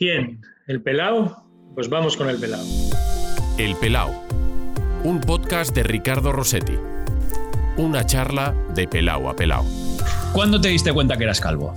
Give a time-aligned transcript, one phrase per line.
[0.00, 0.40] ¿Quién?
[0.66, 1.44] ¿El pelao?
[1.74, 2.64] Pues vamos con el pelao.
[3.58, 4.10] El Pelao,
[5.04, 6.72] un podcast de Ricardo Rossetti.
[7.76, 9.62] Una charla de pelao a pelao.
[10.32, 11.74] ¿Cuándo te diste cuenta que eras calvo?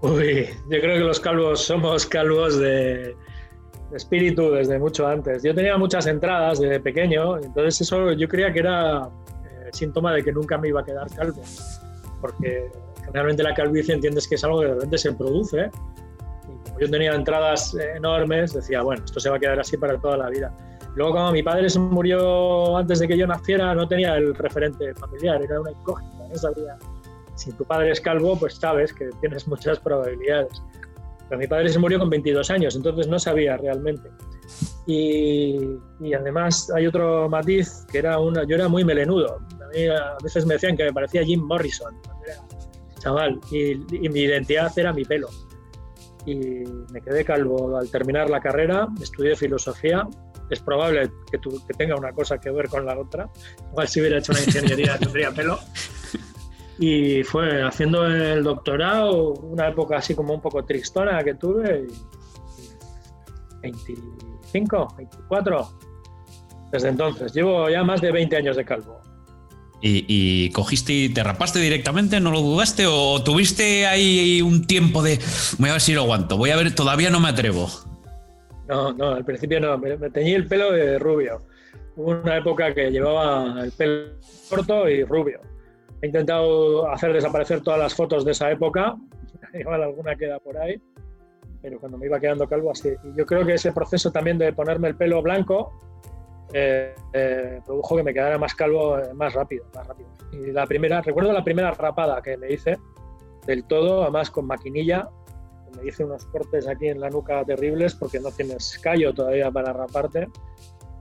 [0.00, 3.14] Uy, yo creo que los calvos somos calvos de,
[3.90, 5.44] de espíritu desde mucho antes.
[5.44, 9.08] Yo tenía muchas entradas desde pequeño, entonces eso yo creía que era
[9.44, 11.42] eh, síntoma de que nunca me iba a quedar calvo,
[12.20, 12.72] porque
[13.04, 15.70] generalmente la calvicie entiendes que es algo que de repente se produce.
[16.82, 20.28] Yo tenía entradas enormes, decía, bueno, esto se va a quedar así para toda la
[20.30, 20.52] vida.
[20.96, 24.92] Luego, cuando mi padre se murió antes de que yo naciera, no tenía el referente
[24.94, 26.76] familiar, era una incógnita, no sabía.
[27.36, 30.60] Si tu padre es calvo, pues sabes que tienes muchas probabilidades.
[31.28, 34.10] Pero mi padre se murió con 22 años, entonces no sabía realmente.
[34.84, 39.36] Y, y además hay otro matiz que era una, yo era muy melenudo.
[39.36, 42.42] A, mí a veces me decían que me parecía Jim Morrison cuando era
[42.98, 43.70] chaval y,
[44.04, 45.28] y mi identidad era mi pelo.
[46.26, 46.34] Y
[46.92, 50.06] me quedé calvo al terminar la carrera, estudié filosofía.
[50.50, 53.28] Es probable que, tu- que tenga una cosa que ver con la otra.
[53.70, 55.58] Igual si hubiera hecho una ingeniería tendría pelo.
[56.78, 61.86] Y fue haciendo el doctorado, una época así como un poco tristona que tuve.
[61.88, 61.92] y
[63.62, 65.68] 25, 24.
[66.70, 69.00] Desde entonces, llevo ya más de 20 años de calvo.
[69.84, 72.20] ¿Y, y cogiste y te rapaste directamente?
[72.20, 72.86] ¿No lo dudaste?
[72.86, 75.18] ¿O tuviste ahí un tiempo de
[75.58, 76.36] voy a ver si lo aguanto?
[76.36, 77.68] Voy a ver, todavía no me atrevo.
[78.68, 81.42] No, no, al principio no, me, me teñí el pelo de rubio.
[81.96, 84.12] Hubo una época que llevaba el pelo
[84.48, 85.40] corto y rubio.
[86.00, 88.96] He intentado hacer desaparecer todas las fotos de esa época,
[89.54, 90.80] igual alguna queda por ahí,
[91.60, 92.90] pero cuando me iba quedando calvo así.
[93.04, 95.72] Y yo creo que ese proceso también de ponerme el pelo blanco
[96.52, 100.08] eh, eh, produjo que me quedara más calvo eh, más rápido, más rápido.
[100.32, 102.78] Y la primera, recuerdo la primera rapada que me hice
[103.46, 105.08] del todo, además con maquinilla,
[105.76, 109.72] me hice unos cortes aquí en la nuca terribles porque no tienes callo todavía para
[109.72, 110.28] raparte.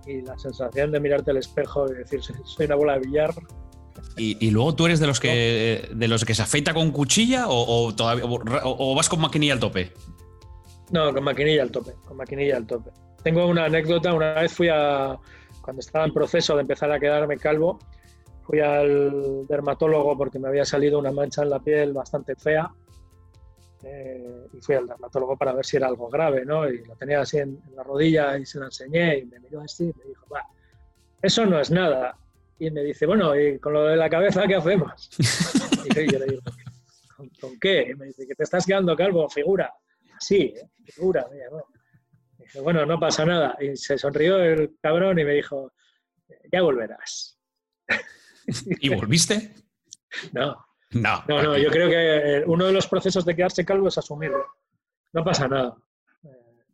[0.08, 3.31] Y la sensación de mirarte al espejo y decir soy soy una bola de billar
[4.17, 7.47] ¿Y, y luego tú eres de los que de los que se afeita con cuchilla
[7.47, 9.92] o, o todavía, o, o vas con maquinilla al tope?
[10.89, 12.89] no con maquinilla al tope con maquinilla al tope.
[13.23, 14.14] Tengo una anécdota.
[14.14, 15.17] Una vez fui a
[15.61, 17.80] cuando estaba en proceso de empezar a quedarme calvo
[18.44, 22.70] fui al dermatólogo porque me había salido una mancha en la piel bastante fea
[23.83, 26.70] eh, y fui al dermatólogo para ver si era algo grave, ¿no?
[26.70, 29.86] Y lo tenía así en, la rodilla y se lo enseñé y me miró así
[29.86, 30.45] y me dijo, va,
[31.21, 32.17] eso no es nada.
[32.60, 35.10] Y me dice, bueno, ¿y con lo de la cabeza qué hacemos?
[35.86, 36.42] y yo le digo,
[37.39, 37.88] ¿con, qué?
[37.89, 39.73] Y me dice, que te estás quedando calvo, figura.
[40.20, 40.70] Sí, ¿eh?
[40.86, 41.27] figura.
[41.32, 41.66] me llamó.
[42.62, 43.56] Bueno, no pasa nada.
[43.60, 45.72] Y se sonrió el cabrón y me dijo,
[46.52, 47.39] ya volverás.
[48.80, 49.54] ¿Y volviste?
[50.34, 50.58] No,
[50.92, 51.23] No.
[51.26, 54.45] no, no, yo creo que eh, uno de los procesos de quedarse calvo es asumirlo.
[55.14, 55.78] No pasa nada,
[56.26, 56.66] eh,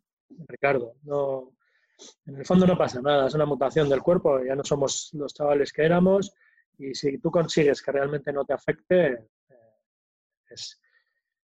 [0.48, 0.96] Ricardo.
[1.02, 1.52] No,
[2.26, 5.32] en el fondo no pasa nada, es una mutación del cuerpo, ya no somos los
[5.34, 6.32] chavales que éramos
[6.78, 9.28] y si tú consigues que realmente no te afecte, eh,
[10.48, 10.80] es...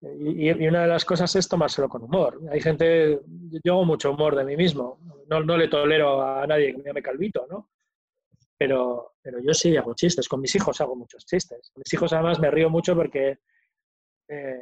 [0.02, 2.40] Y, una de las cosas es tomárselo con humor.
[2.50, 3.20] Hay gente,
[3.62, 7.02] yo hago mucho humor de mí mismo, no, le tolero a nadie que me llame
[7.02, 7.68] calvito, ¿no?
[8.60, 10.28] pero, pero yo sí hago chistes.
[10.28, 11.70] Con mis hijos hago muchos chistes.
[11.72, 13.38] Con mis hijos además me río mucho porque
[14.28, 14.60] eh,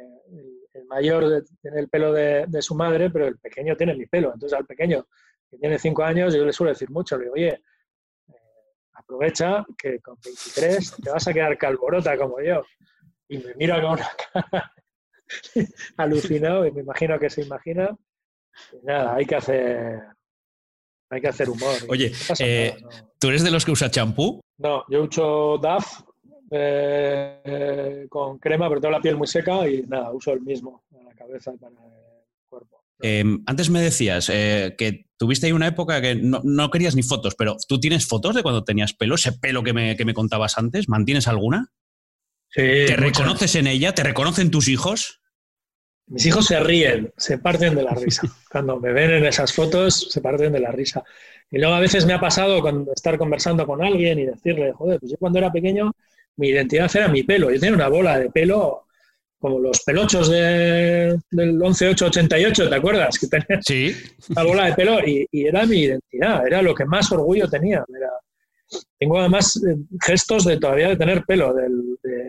[0.73, 4.33] el, mayor tiene el pelo de, de su madre, pero el pequeño tiene mi pelo.
[4.33, 5.05] Entonces al pequeño,
[5.51, 7.61] que tiene cinco años, yo le suelo decir mucho, le digo, oye,
[8.29, 8.33] eh,
[8.93, 12.63] aprovecha que con 23 te vas a quedar calborota como yo.
[13.27, 14.71] Y me mira con una cara
[15.97, 17.95] alucinado y me imagino que se imagina.
[18.73, 19.99] Y nada, hay que hacer,
[21.09, 21.75] hay que hacer humor.
[21.87, 23.11] Oye, No eh, nada, no.
[23.19, 24.41] ¿tú eres de los que usa champú?
[24.57, 26.01] No, yo uso DAF
[26.51, 30.83] eh, eh, con crema, pero tengo la piel muy seca y nada, uso el mismo
[30.91, 31.79] para la cabeza y para el
[32.49, 32.83] cuerpo.
[33.01, 37.03] Eh, antes me decías eh, que tuviste ahí una época que no, no querías ni
[37.03, 39.15] fotos, pero ¿tú tienes fotos de cuando tenías pelo?
[39.15, 40.89] ¿Ese pelo que me, que me contabas antes?
[40.89, 41.71] ¿Mantienes alguna?
[42.49, 42.99] Sí, ¿Te muchas.
[42.99, 43.93] reconoces en ella?
[43.93, 45.21] ¿Te reconocen tus hijos?
[46.07, 48.23] Mis hijos se ríen, se parten de la risa.
[48.51, 51.03] Cuando me ven en esas fotos, se parten de la risa.
[51.51, 54.99] Y luego a veces me ha pasado con estar conversando con alguien y decirle, joder,
[54.99, 55.91] pues yo cuando era pequeño,
[56.37, 57.51] mi identidad era mi pelo.
[57.51, 58.85] Yo tenía una bola de pelo
[59.37, 63.17] como los pelochos de, del 11-8-88, ¿te acuerdas?
[63.17, 63.95] Que tenía Sí.
[64.29, 67.83] una bola de pelo y, y era mi identidad, era lo que más orgullo tenía.
[67.87, 68.09] Era-
[68.99, 69.75] tengo además eh,
[70.05, 71.53] gestos de todavía de tener pelo.
[71.53, 72.28] Del, de-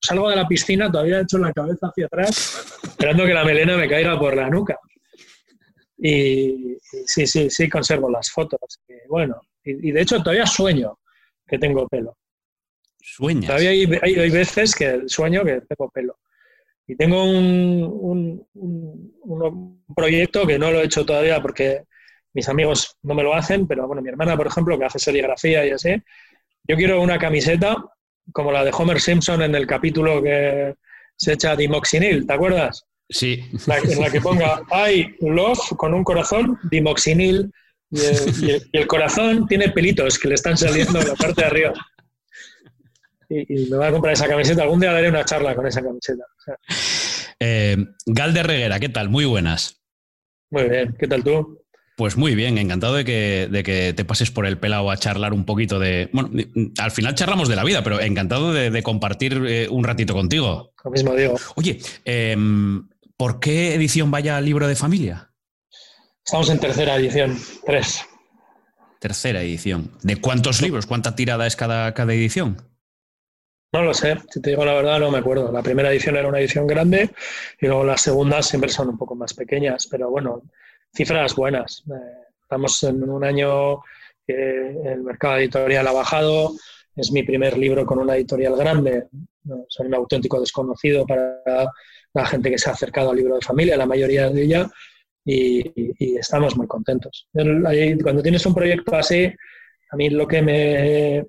[0.00, 3.76] salgo de la piscina todavía he hecho la cabeza hacia atrás, esperando que la melena
[3.76, 4.78] me caiga por la nuca.
[5.98, 8.58] Y, y sí, sí, sí conservo las fotos.
[8.88, 10.98] Y bueno, y, y de hecho todavía sueño
[11.46, 12.16] que tengo pelo.
[13.02, 13.46] Sueñas.
[13.46, 16.18] Todavía hay, hay- hay veces que sueño que tengo pelo.
[16.86, 21.84] Y tengo un, un- un- uno- proyecto que no lo he hecho todavía porque
[22.32, 25.66] mis amigos no me lo hacen, pero bueno, mi hermana, por ejemplo, que hace serigrafía
[25.66, 25.90] y así,
[26.64, 27.76] yo quiero una camiseta
[28.32, 30.74] como la de Homer Simpson en el capítulo que
[31.16, 32.84] se echa dimoxinil, ¿te acuerdas?
[33.08, 33.44] Sí.
[33.52, 37.52] en la que ponga I love con un corazón, dimoxinil,
[37.90, 41.72] y el, corazón tiene pelitos que le están saliendo en la parte de arriba.
[43.28, 44.62] Y, me voy a comprar esa camiseta.
[44.62, 46.24] Algún día daré una charla con esa camiseta.
[47.40, 47.76] Eh,
[48.06, 49.08] Gal de Reguera, ¿qué tal?
[49.08, 49.80] Muy buenas.
[50.50, 51.59] Muy bien, ¿qué tal tú?
[51.96, 55.78] Pues muy bien, encantado de que, te pases por el pelado a charlar un poquito
[55.78, 56.08] de.
[56.12, 56.30] Bueno,
[56.78, 60.72] al final charlamos de la vida, pero encantado de, compartir eh, un ratito contigo.
[60.84, 61.36] Lo mismo digo.
[61.56, 65.30] Oye, em, ¿por qué edición vaya libro de familia?
[66.24, 68.02] Estamos en tercera edición, tres.
[68.98, 69.90] Tercera edición.
[70.02, 70.86] ¿De cuántos libros?
[70.86, 72.70] ¿Cuánta tirada es cada, cada edición?
[73.72, 75.52] No lo sé, si te digo la verdad no me acuerdo.
[75.52, 77.10] La primera edición era una edición grande
[77.60, 80.42] y luego las segundas siempre son un poco más pequeñas, pero bueno,
[80.94, 81.82] cifras buenas.
[81.88, 83.82] Eh, estamos en un año
[84.26, 86.52] que el mercado editorial ha bajado.
[86.96, 89.08] Es mi primer libro con una editorial grande.
[89.68, 91.70] Soy un auténtico desconocido para
[92.12, 94.70] la gente que se ha acercado al libro de familia, la mayoría de ella,
[95.24, 97.28] y, estamos muy contentos.
[97.32, 99.32] Cuando tienes un proyecto así,
[99.90, 101.24] a mí lo que, me,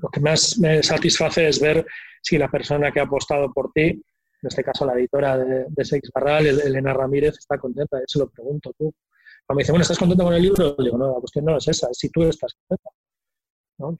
[0.00, 1.86] lo que más me satisface es ver
[2.20, 4.02] si la persona que ha apostado por ti
[4.46, 7.98] en este caso la editora de, de Sex Barral, Elena Ramírez, está contenta.
[8.06, 8.94] Eso lo pregunto tú.
[9.44, 10.76] Cuando me dice, bueno, ¿estás contenta con el libro?
[10.78, 12.90] digo, no, la cuestión no es esa, es si tú estás contenta.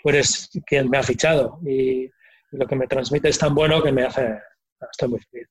[0.01, 2.09] Tú eres quien me ha fichado y,
[2.53, 4.39] lo que me transmite es tan bueno que me hace,
[4.91, 5.49] estoy muy feliz.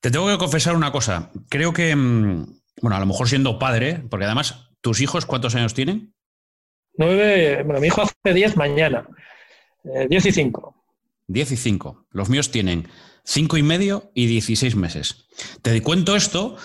[0.00, 1.30] Te tengo que confesar una cosa.
[1.50, 2.46] Creo que, mm,
[2.80, 6.14] bueno, a lo mejor siendo padre, porque además, ¿tus hijos cuántos años tienen?
[6.96, 9.06] Nueve, bueno, mi hijo hace diez mañana,
[9.84, 10.84] eh, diez y cinco.
[11.26, 12.06] Diez y cinco.
[12.10, 12.88] Los míos tienen
[13.28, 15.26] cinco y medio y 16 meses.
[15.62, 16.56] Te cuento esto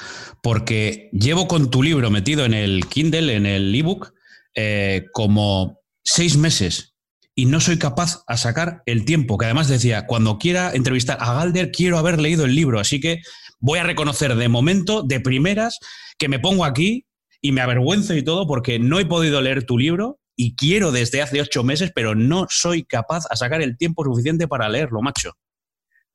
[0.42, 4.14] porque llevo con tu libro metido en el Kindle, en el ebook,
[4.56, 6.96] eh, como seis meses
[7.36, 11.34] y no soy capaz a sacar el tiempo, que además decía, cuando quiera entrevistar a
[11.34, 13.22] Galder, quiero haber leído el libro, así que
[13.60, 15.80] voy a reconocer de momento, de primeras,
[16.18, 17.08] que me pongo aquí
[17.42, 21.22] y me avergüenzo y todo porque no he podido leer tu libro y quiero desde
[21.22, 25.34] hace ocho meses, pero no soy capaz a sacar el tiempo suficiente para leerlo, macho.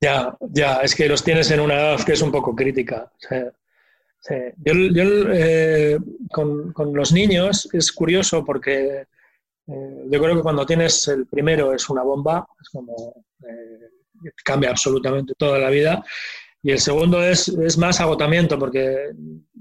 [0.00, 3.10] Ya, ya, es que los tienes en una edad que es un poco crítica.
[4.56, 5.98] Yo, eh,
[6.30, 9.06] con, los niños es curioso porque
[9.66, 14.70] eh, yo creo que cuando tienes el primero es una bomba, es como eh, cambia
[14.70, 16.04] absolutamente toda la vida.
[16.62, 19.10] Y el segundo es, es más agotamiento porque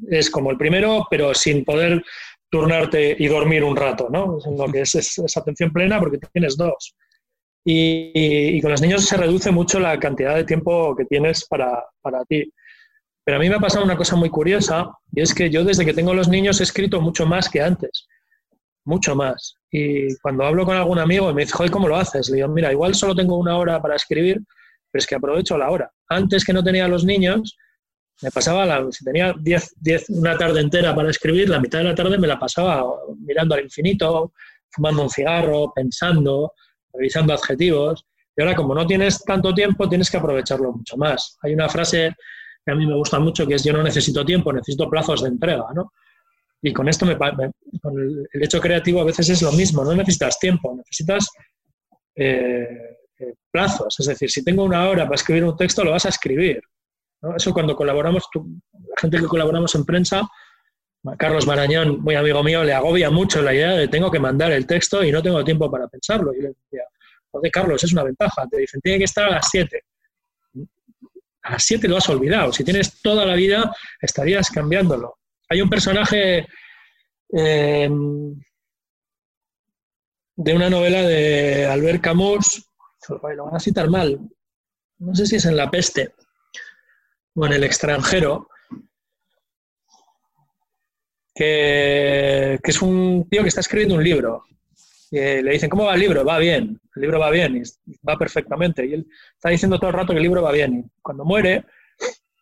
[0.10, 2.04] es como el primero, pero sin poder
[2.50, 4.40] turnarte y dormir un rato, ¿no?
[4.58, 6.96] lo que es, es atención plena porque tienes dos.
[7.70, 12.24] Y, con los niños se reduce mucho la cantidad de tiempo que tienes para, para,
[12.24, 12.50] ti.
[13.26, 15.84] Pero a mí me ha pasado una cosa muy curiosa, y es que yo desde
[15.84, 18.08] que tengo los niños he escrito mucho más que antes,
[18.86, 19.58] mucho más.
[19.70, 22.30] Y cuando hablo con algún amigo me dice, joder, ¿cómo lo haces?
[22.30, 24.40] Le digo, mira, igual solo tengo una hora para escribir,
[24.90, 25.92] pero es que aprovecho la hora.
[26.08, 27.58] Antes que no tenía los niños,
[28.22, 31.84] me pasaba, la, si tenía diez, diez, una tarde entera para escribir, la mitad de
[31.84, 32.86] la tarde me la pasaba
[33.20, 34.32] mirando al infinito,
[34.70, 36.54] fumando un cigarro, pensando,
[36.94, 38.06] revisando adjetivos.
[38.36, 41.38] Y ahora, como no tienes tanto tiempo, tienes que aprovecharlo mucho más.
[41.42, 42.16] Hay una frase
[42.66, 45.30] que a mí me gusta mucho que es yo no necesito tiempo, necesito plazos de
[45.30, 45.92] entrega, ¿no?
[46.62, 50.40] Y con esto, me, con el, hecho creativo a veces es lo mismo, no necesitas
[50.40, 51.30] tiempo, necesitas
[52.16, 52.68] eh,
[53.20, 54.00] eh, plazos.
[54.00, 56.62] Es decir, si tengo una hora para escribir un texto, lo vas a escribir.
[57.36, 60.28] Eso cuando colaboramos, la gente que colaboramos en prensa,
[61.18, 64.68] Carlos Marañón, muy amigo mío, le agobia mucho la idea de tengo que mandar el
[64.68, 66.34] texto y no tengo tiempo para pensarlo.
[66.34, 66.84] Y le decía,
[67.32, 68.46] joder, Carlos, es una ventaja.
[68.50, 69.84] Te dicen, tiene que estar a las 7.
[71.44, 72.52] A las 7 lo has olvidado.
[72.52, 75.18] Si tienes toda la vida, estarías cambiándolo.
[75.50, 76.46] Hay un personaje
[77.34, 77.90] eh,
[80.38, 82.70] de una novela de Albert Camus,
[83.10, 84.20] lo van a citar mal,
[85.00, 86.14] no sé si es en La peste
[87.36, 88.50] o en El extranjero,
[91.38, 94.44] que, es un tío que está escribiendo un libro.
[95.12, 96.26] Y le dicen, ¿cómo va el libro?
[96.26, 97.62] Va bien, el libro va bien, y
[98.08, 98.86] va perfectamente.
[98.86, 100.80] Y él está diciendo todo el rato que el libro va bien.
[100.80, 101.66] Y cuando muere,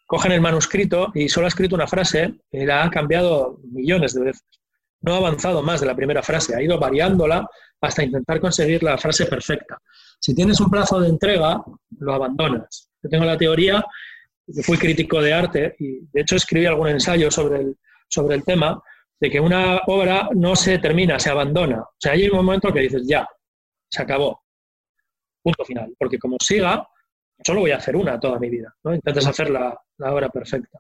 [0.08, 4.22] cogen el manuscrito y solo ha escrito una frase y la ha cambiado millones de
[4.22, 4.44] veces.
[5.02, 7.48] No ha avanzado más de la primera frase, ha ido variándola
[7.82, 9.78] hasta intentar conseguir la frase perfecta.
[10.20, 11.62] Si tienes un plazo de entrega,
[12.00, 12.90] lo abandonas.
[13.04, 13.86] Yo tengo la teoría,
[14.48, 17.78] yo fui crítico de arte y de hecho escribí algún ensayo sobre el,
[18.15, 18.81] sobre el tema
[19.19, 21.81] de que una obra no se termina, se abandona.
[21.81, 23.27] O sea, hay un momento que dices, ya,
[23.89, 24.43] se acabó.
[25.43, 25.93] Punto final.
[25.98, 26.88] Porque como siga,
[27.43, 28.74] solo voy a hacer una toda mi vida.
[28.84, 28.93] ¿no?
[28.93, 30.79] Intentas hacer la, obra perfecta.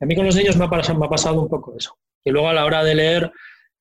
[0.00, 1.96] A mí con los niños me ha, pasado, me ha pasado un poco eso.
[2.24, 3.32] Y luego a la hora de leer,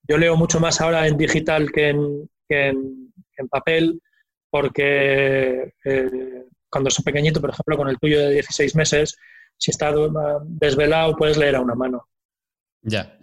[0.07, 4.01] yo leo mucho más ahora en digital que en, papel,
[4.49, 9.17] porque eh, cuando soy pequeñito, por ejemplo, con el tuyo de 16 meses,
[9.57, 9.93] si está
[10.45, 12.07] desvelado, puedes leer a una mano.
[12.85, 13.17] Ya.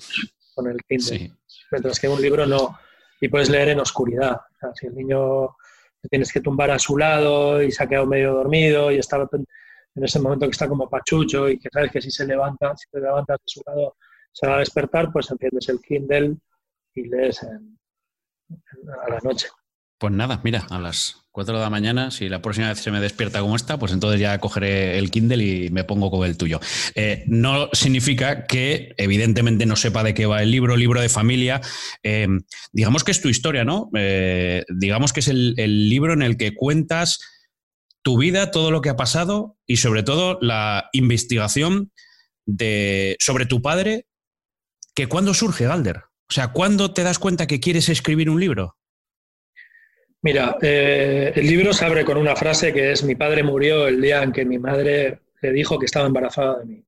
[0.54, 1.32] Con el Kindle.
[1.70, 2.78] Mientras que un libro no.
[3.20, 4.40] Y puedes leer en oscuridad.
[4.74, 5.56] si el niño
[6.10, 9.16] tienes que tumbar a su lado y se ha quedado medio dormido y está
[9.94, 12.90] en ese momento que está como pachucho y que sabes que si se levanta, si
[12.90, 13.96] te levantas de su lado
[14.32, 16.36] se va a despertar, pues enciendes el Kindle
[16.94, 19.48] y lees a la noche.
[20.02, 22.98] Pues nada, mira, a las 4 de la mañana, si la próxima vez se me
[22.98, 26.58] despierta como esta, pues entonces ya cogeré el Kindle y me pongo con el tuyo.
[26.96, 31.60] Eh, no significa que evidentemente no sepa de qué va el libro, libro de familia.
[32.02, 32.26] Eh,
[32.72, 33.90] digamos que es tu historia, ¿no?
[33.94, 35.54] Eh, digamos que es el,
[35.88, 37.20] libro en el que cuentas
[38.02, 41.92] tu vida, todo lo que ha pasado y sobre todo la investigación
[43.20, 44.08] sobre tu padre,
[44.96, 45.98] que cuando surge, Galder.
[46.28, 48.78] O sea, ¿cuándo te das cuenta que quieres escribir un libro?
[50.22, 54.00] Mira, eh, el libro se abre con una frase que es mi padre murió el
[54.00, 56.84] día en que mi madre le dijo que estaba embarazada de mí.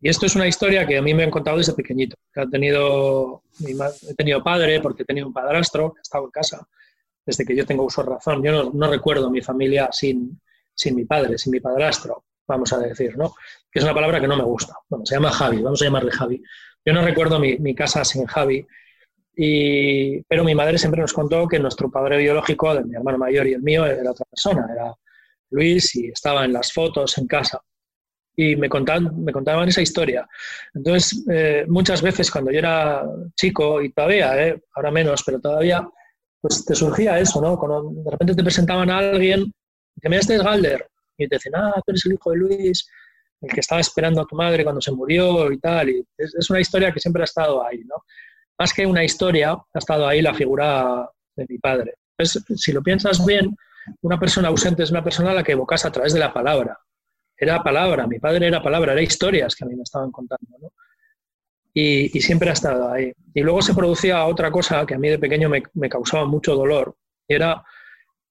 [0.00, 2.16] Y esto es una historia que a mí me han contado desde pequeñito.
[2.34, 6.68] He tenido, he tenido padre porque he tenido un padrastro que ha estado en casa
[7.24, 8.42] desde que yo tengo uso razón.
[8.42, 10.40] Yo no, recuerdo mi familia sin,
[10.74, 13.36] sin mi padre, sin mi padrastro, vamos a decir, ¿no?
[13.70, 14.74] Que es una palabra que no me gusta.
[14.88, 16.42] Bueno, se llama Javi, vamos a llamarle Javi.
[16.84, 18.66] Yo no recuerdo mi, mi casa sin Javi
[19.34, 23.54] pero mi madre siempre nos contó que nuestro padre biológico, de mi hermano mayor y
[23.54, 24.94] el mío, era otra persona, era
[25.50, 27.60] Luis y estaba en las fotos en casa.
[28.34, 30.26] Y me contaban, me contaban esa historia.
[30.74, 33.04] Entonces, eh, muchas veces cuando yo era
[33.36, 35.86] chico, y todavía, eh, ahora menos, pero todavía,
[36.40, 37.58] pues te surgía eso, ¿no?
[37.58, 39.52] Cuando de repente te presentaban a alguien,
[40.00, 40.86] que me este es Galder,
[41.18, 42.88] y te decían, ah, tú eres el hijo de Luis,
[43.42, 45.90] el que estaba esperando a tu madre cuando se murió y tal.
[45.90, 47.96] Y es, es una historia que siempre ha estado ahí, ¿no?
[48.58, 51.94] Más que una historia, ha estado ahí la figura de mi padre.
[52.18, 53.56] si lo piensas bien,
[54.02, 56.78] una persona ausente es una persona a la que evocas a través de la palabra.
[57.36, 60.72] Era palabra, mi padre era palabra, era historias que a mí me estaban contando.
[61.74, 63.12] Y, siempre ha estado ahí.
[63.34, 66.54] Y luego se producía otra cosa que a mí de pequeño me, me, causaba mucho
[66.54, 66.94] dolor.
[67.26, 67.64] Y era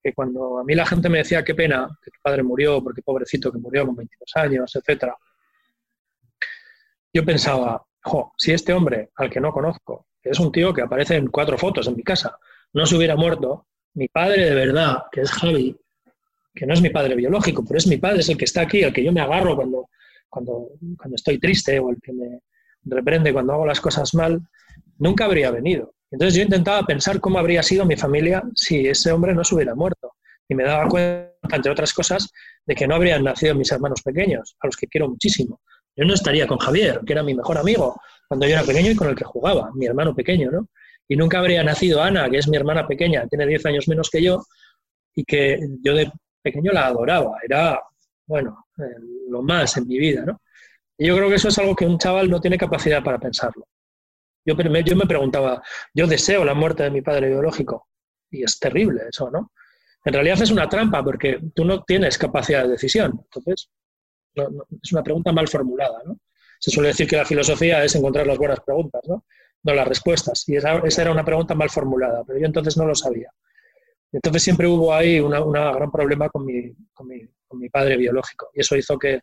[0.01, 3.01] que cuando a mí la gente me decía qué pena que tu padre murió, porque
[3.01, 5.13] pobrecito que murió con 22 años, etc.
[7.13, 10.81] Yo pensaba, jo, si este hombre al que no conozco que es un tío que
[10.81, 12.37] aparece en cuatro fotos en mi casa,
[12.73, 15.75] no se hubiera muerto, mi padre de verdad, que es Javi,
[16.53, 18.83] que no es mi padre biológico, pero es mi padre, es el que está aquí,
[18.83, 19.89] al que yo me agarro cuando,
[20.29, 20.69] cuando,
[21.13, 22.39] estoy triste o el que me
[22.83, 24.41] reprende cuando hago las cosas mal,
[24.97, 25.93] nunca habría venido.
[26.09, 29.75] Entonces yo intentaba pensar cómo habría sido mi familia si ese hombre no se hubiera
[29.75, 30.13] muerto.
[30.47, 32.29] Y me daba cuenta, entre otras cosas,
[32.65, 35.61] de que no habrían nacido mis hermanos pequeños, a los que quiero muchísimo.
[35.95, 37.99] Yo no estaría con Javier, que era mi mejor amigo,
[38.31, 40.69] cuando yo era pequeño y con el que jugaba, mi hermano pequeño, ¿no?
[41.05, 44.23] Y nunca habría nacido Ana, que es mi hermana pequeña, tiene 10 años menos que
[44.23, 44.45] yo,
[45.13, 46.09] y que yo de
[46.41, 47.77] pequeño la adoraba, era,
[48.25, 48.67] bueno,
[49.27, 50.39] lo más en mi vida, ¿no?
[50.97, 53.67] Y yo creo que eso es algo que un chaval no tiene capacidad para pensarlo.
[54.45, 55.61] Yo, yo me preguntaba,
[55.93, 57.89] yo deseo la muerte de mi padre biológico,
[58.29, 59.51] y es terrible eso, ¿no?
[60.05, 63.11] En realidad es una trampa porque tú no tienes capacidad de decisión.
[63.25, 63.69] Entonces,
[64.81, 66.17] es una pregunta mal formulada, ¿no?
[66.61, 69.25] Se suele decir que la filosofía es encontrar las buenas preguntas, ¿no?
[69.63, 70.47] Las respuestas.
[70.47, 73.31] Y esa, era una pregunta mal formulada, pero yo entonces no lo sabía.
[74.11, 78.51] Entonces siempre hubo ahí un gran problema con mi, con, mi, padre biológico.
[78.53, 79.21] Y eso hizo que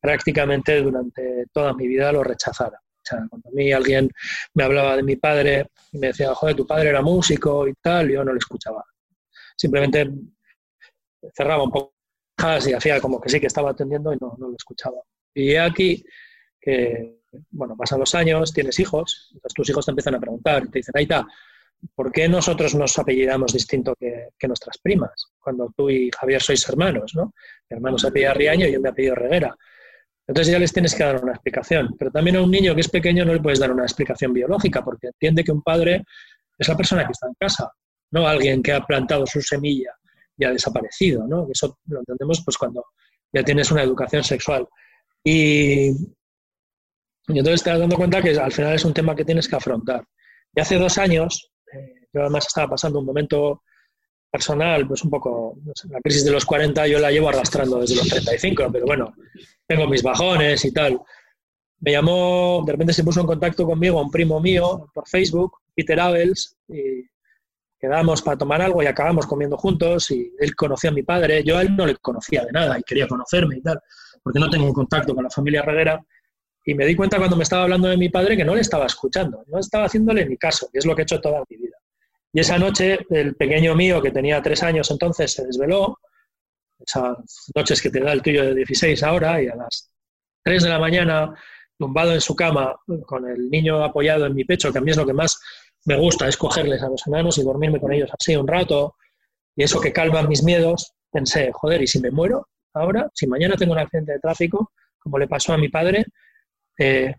[0.00, 2.78] prácticamente durante toda mi vida lo rechazara.
[2.78, 4.10] O sea, cuando a mí alguien
[4.54, 8.10] me hablaba de mi padre y me decía, joder, tu padre era músico y tal,
[8.10, 8.84] yo no le escuchaba.
[9.56, 10.10] Simplemente
[11.32, 11.94] cerraba un poco
[12.66, 15.00] y hacía como que sí que estaba atendiendo y no, no lo escuchaba.
[15.32, 16.04] Y aquí
[16.66, 17.20] que,
[17.50, 21.24] bueno, pasan los años, tienes hijos, tus hijos te empiezan a preguntar te dicen, está,
[21.94, 25.26] ¿por qué nosotros nos apellidamos distinto que, nuestras primas?
[25.38, 27.32] Cuando tú y Javier sois hermanos, ¿no?
[27.70, 29.56] Mi hermano se apellida Riaño y yo me apellido Reguera.
[30.26, 31.94] Entonces ya les tienes que dar una explicación.
[31.96, 34.82] Pero también a un niño que es pequeño no le puedes dar una explicación biológica,
[34.84, 36.04] porque entiende que un padre
[36.58, 37.70] es la persona que está en casa,
[38.10, 39.92] no alguien que ha plantado su semilla
[40.36, 41.46] y ha desaparecido, ¿no?
[41.48, 42.84] Eso lo entendemos pues cuando
[43.32, 44.66] ya tienes una educación sexual.
[45.22, 45.92] Y,
[47.28, 49.56] y entonces te das dando cuenta que al final es un tema que tienes que
[49.56, 50.04] afrontar.
[50.54, 53.62] Y hace dos años, eh, yo además estaba pasando un momento
[54.30, 58.08] personal, pues un poco, la crisis de los 40 yo la llevo arrastrando desde los
[58.08, 59.14] 35, pero bueno,
[59.66, 61.00] tengo mis bajones y tal.
[61.80, 65.98] Me llamó, de repente se puso en contacto conmigo un primo mío por Facebook, Peter
[66.00, 67.02] Abels, y
[67.78, 71.58] quedamos para tomar algo y acabamos comiendo juntos y él conocía a mi padre, yo
[71.58, 73.80] a él no le conocía de nada y quería conocerme y tal,
[74.22, 76.02] porque no tengo contacto con la familia Reguera
[76.68, 78.86] Y me di cuenta cuando me estaba hablando de mi padre que no le estaba
[78.86, 81.76] escuchando, no estaba haciéndole ni caso, que es lo que he hecho toda mi vida.
[82.32, 86.00] Y esa noche el pequeño mío, que tenía tres años entonces, se desveló,
[86.84, 87.16] esas
[87.54, 89.92] noches que te da el tuyo de 16 ahora, y a las
[90.42, 91.34] 3 de la mañana,
[91.78, 92.74] tumbado en su cama,
[93.06, 95.40] con el niño apoyado en mi pecho, que a mí es lo que más
[95.84, 98.96] me gusta, es cogerles a los enanos y dormirme con ellos así un rato,
[99.54, 103.08] y eso que calma mis miedos, pensé, joder, ¿y si me muero ahora?
[103.14, 106.04] Si mañana tengo un accidente de tráfico, como le pasó a mi padre,
[106.78, 107.14] eh,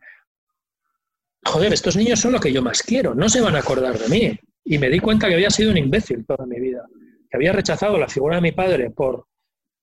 [1.46, 4.10] joder, estos niños son lo que yo más quiero, no se van a acordar de
[4.10, 4.40] mí.
[4.64, 6.86] Y me di cuenta que había sido un imbécil toda mi vida,
[7.30, 9.26] que había rechazado la figura de mi padre por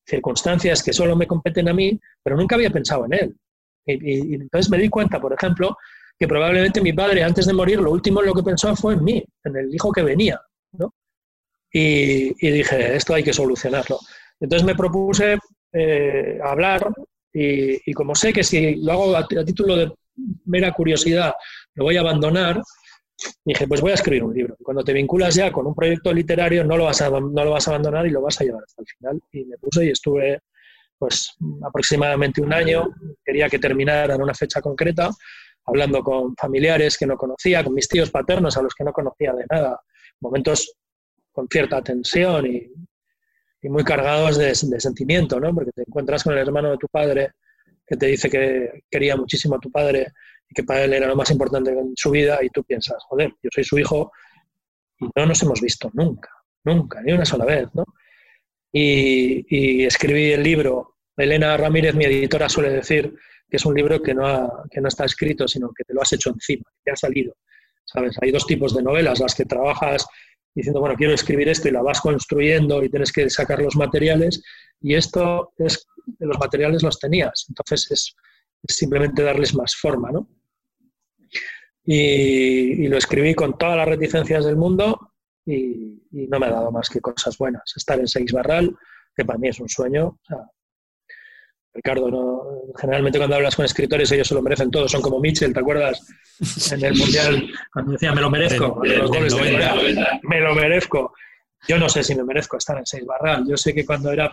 [0.07, 3.37] circunstancias que solo me competen a mí, pero nunca había pensado en él.
[3.87, 5.77] Y, entonces me di cuenta, por ejemplo,
[6.19, 9.05] que probablemente mi padre antes de morir lo último en lo que pensó fue en
[9.05, 10.41] mí, en el hijo que venía.
[11.77, 13.99] Y, dije, esto hay que solucionarlo.
[14.39, 15.39] Entonces me propuse
[15.73, 16.89] eh, hablar
[17.37, 19.93] y, como sé que si lo hago a, título de
[20.45, 21.35] mera curiosidad,
[21.75, 22.63] lo voy a abandonar,
[23.45, 24.57] dije, pues voy a escribir un libro.
[24.63, 27.67] Cuando te vinculas ya con un proyecto literario, no lo vas a, no lo vas
[27.67, 29.21] a abandonar y lo vas a llevar hasta el final.
[29.33, 30.43] Y me puse y estuve
[30.97, 31.35] pues
[31.67, 32.95] aproximadamente un año.
[33.25, 35.11] Quería que terminara en una fecha concreta,
[35.67, 39.33] hablando con familiares que no conocía, con mis tíos paternos a los que no conocía
[39.33, 39.81] de nada.
[40.21, 40.73] Momentos
[41.33, 42.71] con cierta tensión y,
[43.65, 45.55] y muy cargados de, sentimiento, ¿no?
[45.55, 47.31] Porque te encuentras con el hermano de tu padre
[47.87, 50.13] que te dice que quería muchísimo a tu padre
[50.47, 53.33] y que para él era lo más importante en su vida y tú piensas, joder,
[53.43, 54.13] yo soy su hijo
[55.01, 56.29] y no nos hemos visto nunca,
[56.63, 57.87] nunca, ni una sola vez, ¿no?
[58.71, 60.97] Y, escribí el libro.
[61.17, 63.15] Elena Ramírez, mi editora, suele decir
[63.49, 66.13] que es un libro que no, que no está escrito, sino que te lo has
[66.13, 67.35] hecho encima, que ha salido.
[67.85, 68.17] ¿Sabes?
[68.21, 70.07] Hay dos tipos de novelas, las que trabajas
[70.55, 74.43] diciendo, bueno, quiero escribir esto y la vas construyendo y tienes que sacar los materiales
[74.81, 75.87] y esto es,
[76.19, 78.17] los materiales los tenías, entonces es,
[78.67, 80.29] simplemente darles más forma, ¿no?
[81.85, 85.13] Y, lo escribí con todas las reticencias del mundo
[85.45, 87.73] y, no me ha dado más que cosas buenas.
[87.77, 88.75] Estar en Seis Barral,
[89.17, 90.19] que para mí es un sueño,
[91.75, 92.43] Ricardo, ¿no?
[92.77, 96.01] generalmente cuando hablas con escritores ellos se lo merecen todo, son como Mitchell, ¿te acuerdas?
[96.73, 98.81] En el Mundial, cuando decía me lo merezco,
[100.23, 101.13] me lo merezco.
[101.67, 103.45] Yo no sé si me merezco estar en Seis Barral.
[103.49, 104.33] Yo sé que cuando era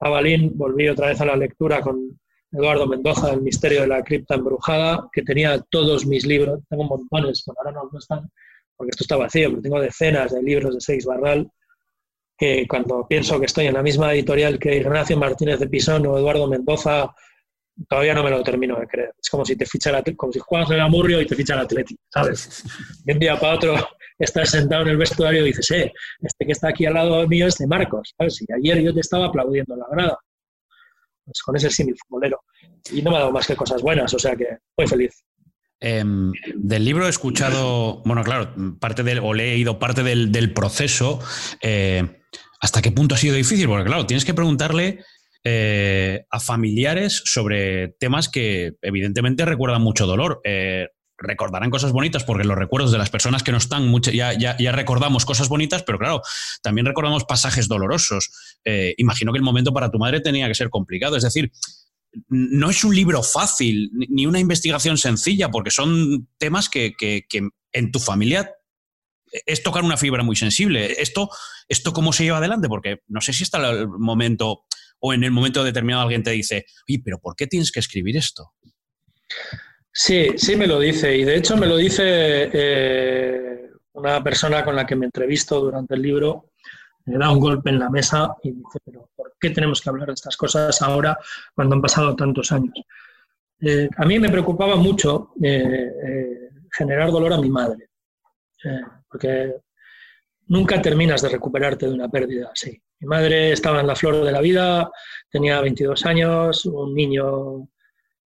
[0.00, 2.18] Avalín volví otra vez a la lectura con
[2.50, 7.42] Eduardo Mendoza, El misterio de la cripta embrujada, que tenía todos mis libros, tengo montones,
[7.44, 8.30] pero ahora no están,
[8.76, 11.50] porque esto está vacío, pero tengo decenas de libros de Seis Barral
[12.42, 16.18] que cuando pienso que estoy en la misma editorial que Ignacio Martínez de Pisón o
[16.18, 17.14] Eduardo Mendoza,
[17.88, 19.12] todavía no me lo termino de creer.
[19.16, 21.60] Es como si te fichara, como si juegas en el Amurrio y te ficha el
[21.60, 22.64] Atlético, ¿sabes?
[23.04, 23.76] De un día para otro
[24.18, 27.46] estás sentado en el vestuario y dices, eh, este que está aquí al lado mío
[27.46, 28.42] es de Marcos, ¿sabes?
[28.42, 30.18] Y ayer yo te estaba aplaudiendo en la grada.
[31.24, 32.40] Pues con ese símil futbolero.
[32.90, 35.22] Y no me ha dado más que cosas buenas, o sea que muy feliz.
[35.84, 40.52] Em, del libro he escuchado, bueno, claro, parte del, o le he leído parte del,
[40.52, 41.18] proceso.
[41.60, 42.20] Eh,
[42.60, 43.66] ¿Hasta qué punto ha sido difícil?
[43.66, 45.00] Porque, claro, tienes que preguntarle
[45.42, 50.40] eh, a familiares sobre temas que evidentemente recuerdan mucho dolor.
[50.44, 50.86] Eh,
[51.18, 54.72] recordarán cosas bonitas porque los recuerdos de las personas que no están, mucho, ya, ya,
[54.72, 56.22] recordamos cosas bonitas, pero claro,
[56.62, 58.30] también recordamos pasajes dolorosos.
[58.96, 61.16] imagino que el momento para tu madre tenía que ser complicado.
[61.16, 61.50] Es decir,
[62.28, 66.94] no es un libro fácil ni una investigación sencilla, porque son temas que,
[67.72, 68.50] en tu familia
[69.46, 71.00] es tocar una fibra muy sensible.
[71.00, 71.30] Esto,
[71.68, 74.64] esto cómo se lleva adelante, porque no sé si está el momento
[75.00, 78.16] o en el momento determinado alguien te dice, oye, pero ¿por qué tienes que escribir
[78.16, 78.52] esto?
[79.92, 81.16] Sí, sí me lo dice.
[81.16, 85.94] Y de hecho me lo dice eh, una persona con la que me entrevisto durante
[85.94, 86.51] el libro.
[87.06, 89.08] Me da un golpe en la mesa y dice, pero
[89.40, 91.18] qué tenemos que hablar de estas cosas ahora
[91.54, 92.74] cuando han pasado tantos años?
[93.60, 97.90] Eh, a mí me preocupaba mucho eh, eh, generar dolor a mi madre,
[99.08, 99.54] porque
[100.46, 102.80] nunca terminas de recuperarte de una pérdida así.
[103.00, 104.90] Mi madre estaba en la flor de la vida,
[105.28, 107.68] tenía 22 años, un niño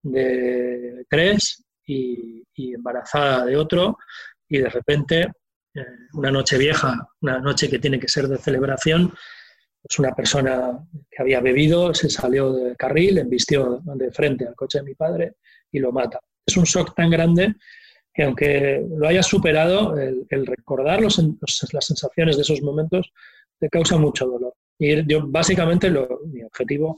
[0.01, 3.97] de tres y embarazada de otro,
[4.47, 5.31] y de repente,
[6.13, 9.13] una noche vieja, una noche que tiene que ser de celebración,
[9.83, 10.79] es una persona
[11.11, 15.35] que había bebido, se salió del carril, embistió de frente al coche de mi padre
[15.71, 16.19] y lo mata.
[16.45, 17.55] Es un shock tan grande
[18.13, 23.11] que aunque lo hayas superado, el, recordar las sensaciones de esos momentos
[23.59, 24.53] te causa mucho dolor.
[24.77, 26.97] Y yo básicamente mi objetivo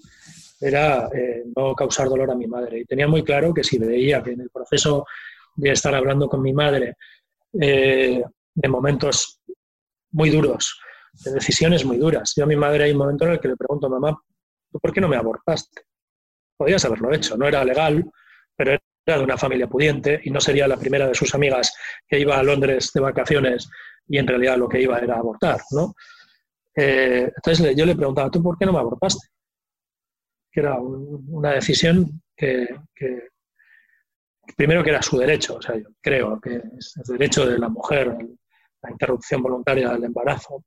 [0.60, 2.80] era eh, no causar dolor a mi madre.
[2.80, 5.06] Y tenía muy claro que si veía que en el proceso
[5.56, 6.96] de estar hablando con mi madre
[7.60, 8.24] eh,
[8.56, 9.42] de momentos
[10.12, 10.80] muy duros,
[11.24, 12.34] de decisiones muy duras.
[12.36, 14.18] Yo a mi madre hay un momento en el que le pregunto, mamá,
[14.72, 15.84] ¿tú por qué no me abortaste?
[16.58, 18.04] Podías haberlo hecho, no era legal,
[18.56, 18.72] pero
[19.06, 21.74] era de una familia pudiente y no sería la primera de sus amigas
[22.08, 23.70] que iba a Londres de vacaciones
[24.08, 25.94] y en realidad lo que iba era abortar, ¿no?
[26.76, 29.28] Eh, entonces yo le preguntaba, ¿tú por qué no me abortaste?
[30.52, 32.68] Que era una decisión que,
[34.56, 37.70] primero que era su derecho, o sea, yo creo que es el derecho de la
[37.70, 38.18] mujer,
[38.86, 40.64] la interrupción voluntaria del embarazo.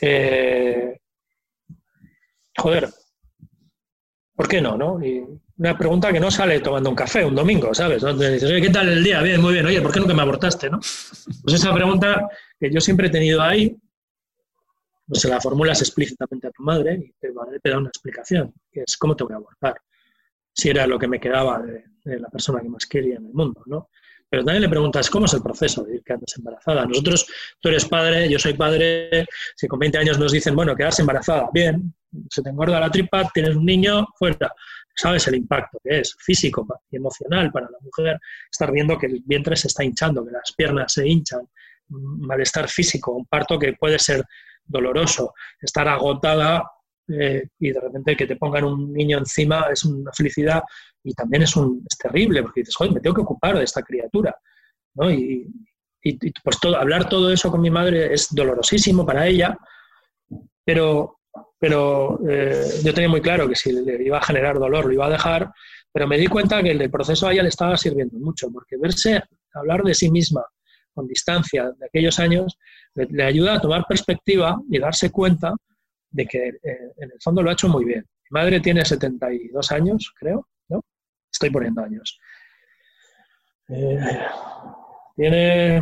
[0.00, 0.98] Eh,
[2.56, 2.88] joder,
[4.34, 4.76] ¿por qué no?
[4.76, 5.00] no?
[5.58, 8.02] Una pregunta que no sale tomando un café un domingo, ¿sabes?
[8.02, 9.22] dices, ¿qué tal el día?
[9.22, 9.66] Bien, muy bien.
[9.66, 10.68] Oye, ¿por qué nunca me abortaste?
[10.68, 10.80] ¿no?
[11.42, 13.76] Pues esa pregunta que yo siempre he tenido ahí,
[15.06, 17.32] pues se la formulas explícitamente a tu madre y te,
[17.62, 19.76] te da una explicación, que es cómo te voy a abortar,
[20.52, 23.62] si era lo que me quedaba de la persona que más quería en el mundo,
[23.66, 23.88] ¿no?
[24.32, 26.86] Pero también le preguntas, ¿cómo es el proceso de ir quedándose embarazada?
[26.86, 27.26] Nosotros,
[27.60, 31.50] tú eres padre, yo soy padre, si con 20 años nos dicen, bueno, quedarse embarazada,
[31.52, 31.94] bien,
[32.30, 34.50] se te engorda la tripa, tienes un niño, fuera.
[34.96, 38.18] Sabes el impacto que es físico y emocional para la mujer,
[38.50, 41.46] estar viendo que el vientre se está hinchando, que las piernas se hinchan,
[41.88, 44.24] malestar físico, un parto que puede ser
[44.64, 46.64] doloroso, estar agotada
[47.18, 50.62] eh, y de repente que te pongan un niño encima es una felicidad
[51.02, 53.82] y también es, un, es terrible, porque dices, joder, me tengo que ocupar de esta
[53.82, 54.34] criatura.
[54.94, 55.10] ¿no?
[55.10, 55.50] Y,
[56.02, 59.56] y, pues todo, hablar todo eso con mi madre es dolorosísimo para ella,
[60.64, 61.18] pero,
[61.58, 65.06] pero eh, yo tenía muy claro que si le iba a generar dolor lo iba
[65.06, 65.52] a dejar,
[65.92, 69.22] pero me di cuenta que el, proceso a ella le estaba sirviendo mucho, porque verse,
[69.54, 70.44] hablar de sí misma
[70.94, 72.58] con distancia de aquellos años,
[72.94, 75.54] le, ayuda a tomar perspectiva y darse cuenta
[76.12, 78.06] de que eh, en el fondo lo ha hecho muy bien.
[78.30, 80.48] Mi madre tiene 72 años, creo,
[81.32, 82.18] estoy poniendo años.
[83.68, 83.98] Eh,
[85.16, 85.80] tiene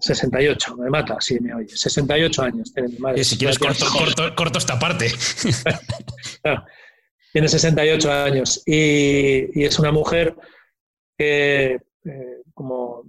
[0.00, 1.68] 68, me mata si me oye.
[1.68, 3.24] 68 años tiene mi madre.
[3.24, 5.10] si quieres corto, esta parte.
[7.32, 10.34] tiene 68 años y, es una mujer
[11.16, 13.02] que, eh, como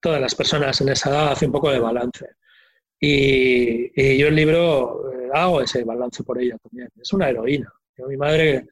[0.00, 2.26] todas las personas en esa edad, hace un poco de balance.
[3.00, 6.88] Y, yo el libro eh, hago ese balance por ella también.
[7.00, 7.72] Es una heroína.
[8.08, 8.66] mi madre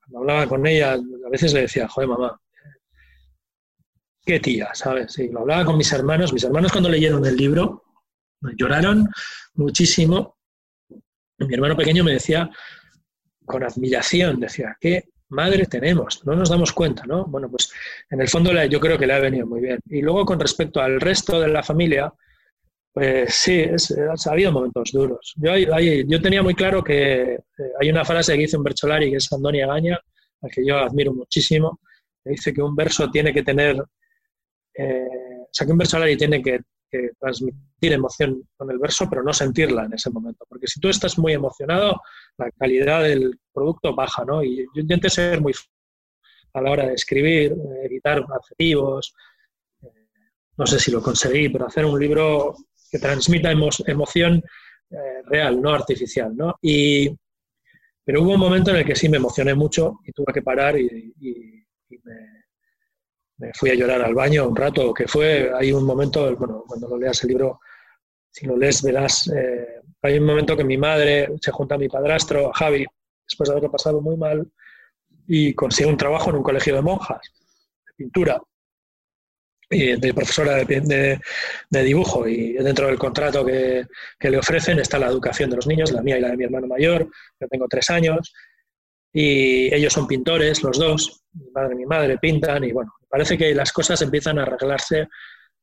[0.00, 2.40] cuando hablaba con ella, a veces le decía, joder, mamá,
[4.24, 5.18] qué tía, ¿sabes?
[5.18, 6.32] Y lo hablaba con mis hermanos.
[6.32, 7.84] Mis hermanos cuando leyeron el libro
[8.56, 9.08] lloraron
[9.54, 10.36] muchísimo.
[11.38, 12.50] Mi hermano pequeño me decía,
[13.44, 17.24] con admiración, decía, qué madre tenemos, no nos damos cuenta, ¿no?
[17.24, 17.72] Bueno, pues
[18.10, 19.80] en el fondo yo creo que le ha venido muy bien.
[19.86, 22.12] Y luego con respecto al resto de la familia,
[22.92, 25.34] pues sí, es, ha habido momentos duros.
[25.36, 27.40] Yo, tenía muy claro que eh,
[27.80, 29.98] hay una frase que dice un Bercholari, que es Andonia Gaña,
[30.42, 31.80] al que yo admiro muchísimo,
[32.22, 33.82] que dice que un verso tiene que tener,
[34.74, 35.06] eh,
[35.40, 36.60] o sea, que un Bercholari tiene que,
[37.18, 40.44] transmitir emoción con el verso, pero no sentirla en ese momento.
[40.46, 42.02] Porque si tú estás muy emocionado,
[42.36, 44.44] la calidad del producto baja, ¿no?
[44.44, 45.54] Y yo intenté ser muy
[46.52, 49.14] a la hora de escribir, evitar adjetivos,
[49.80, 49.86] eh,
[50.58, 52.56] no sé si lo conseguí, pero hacer un libro
[52.92, 54.44] que transmita emoción
[54.90, 56.36] eh, real, no artificial.
[56.36, 56.58] ¿no?
[56.60, 57.08] Y,
[58.04, 60.78] pero hubo un momento en el que sí me emocioné mucho y tuve que parar
[60.78, 61.14] y,
[63.38, 66.86] me, fui a llorar al baño un rato, que fue, hay un momento, bueno, cuando
[66.88, 67.60] lo leas el libro,
[68.30, 71.88] si lo lees verás, eh, hay un momento que mi madre se junta a mi
[71.88, 72.84] padrastro, a Javi,
[73.26, 74.46] después de haberlo pasado muy mal,
[75.26, 77.20] y consigue un trabajo en un colegio de monjas,
[77.86, 78.42] de pintura
[79.72, 81.18] de profesora de,
[81.70, 82.26] dibujo.
[82.28, 83.86] Y dentro del contrato que,
[84.20, 86.66] le ofrecen está la educación de los niños, la mía y la de mi hermano
[86.66, 87.08] mayor,
[87.40, 88.32] yo tengo tres años,
[89.12, 93.36] y ellos son pintores, los dos, mi madre y mi madre pintan, y bueno, parece
[93.36, 95.08] que las cosas empiezan a arreglarse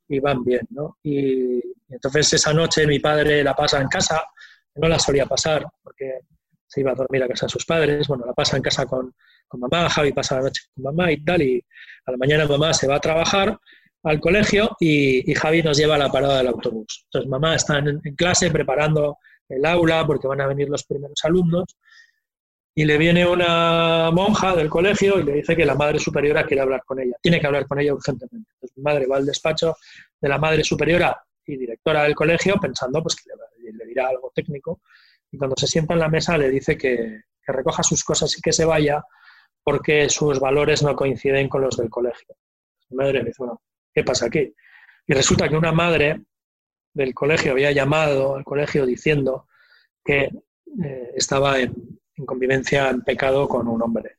[0.08, 0.98] y van bien, ¿no?
[1.04, 4.24] Y, entonces esa noche mi padre la pasa en casa,
[4.76, 6.20] no la solía pasar porque
[6.68, 9.12] se iba a dormir a casa de sus padres, bueno, la pasa en casa con,
[9.48, 11.66] con mamá, Javi pasa la noche con mamá y tal, y
[12.06, 13.60] a la mañana mamá se va a trabajar
[14.04, 17.04] al colegio y, Javi nos lleva a la parada del autobús.
[17.06, 21.78] Entonces, mamá está en, clase preparando el aula porque van a venir los primeros alumnos
[22.76, 26.62] y le viene una monja del colegio y le dice que la madre superiora quiere
[26.62, 27.16] hablar con ella.
[27.22, 28.52] Tiene que hablar con ella urgentemente.
[28.54, 29.76] Entonces, mi madre va al despacho
[30.22, 33.30] de la madre superiora y directora del colegio pensando pues, que
[33.72, 34.82] le, dirá algo técnico
[35.32, 38.54] y cuando se sienta en la mesa le dice que, recoja sus cosas y que
[38.54, 39.04] se vaya
[39.64, 42.36] porque sus valores no coinciden con los del colegio.
[42.90, 43.60] Mi madre le dice, bueno,
[44.00, 44.54] ¿qué pasa aquí?
[45.08, 46.22] Y resulta que una madre
[46.94, 49.48] del colegio había llamado al colegio diciendo
[50.06, 50.30] que
[50.84, 51.76] eh, estaba en,
[52.26, 54.16] convivencia, en pecado con un hombre.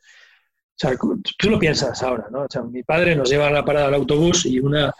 [1.38, 2.46] Tú lo piensas ahora, ¿no?
[2.70, 4.92] Mi padre nos lleva a la parada del autobús y una,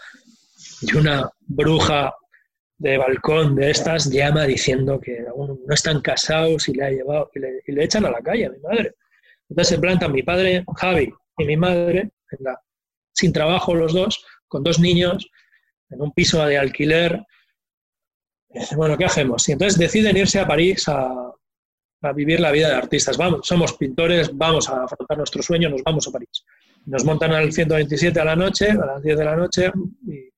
[0.81, 2.15] y una bruja
[2.77, 7.29] de balcón de estas llama diciendo que aún no están casados y le ha llevado
[7.35, 8.95] y le, echan a la calle a mi madre.
[9.47, 12.11] Entonces se plantan mi padre Javi y mi madre
[13.13, 15.29] sin trabajo los dos, con dos niños,
[15.89, 17.25] en un piso de alquiler.
[18.75, 19.47] bueno, ¿qué hacemos?
[19.47, 21.31] Y entonces deciden irse a París a,
[22.13, 23.15] vivir la vida de artistas.
[23.15, 26.43] Vamos, somos pintores, vamos a afrontar nuestro sueño, nos vamos a París.
[26.85, 29.71] Nos montan al 127 a la noche, a las 10 de la noche,
[30.07, 30.29] y,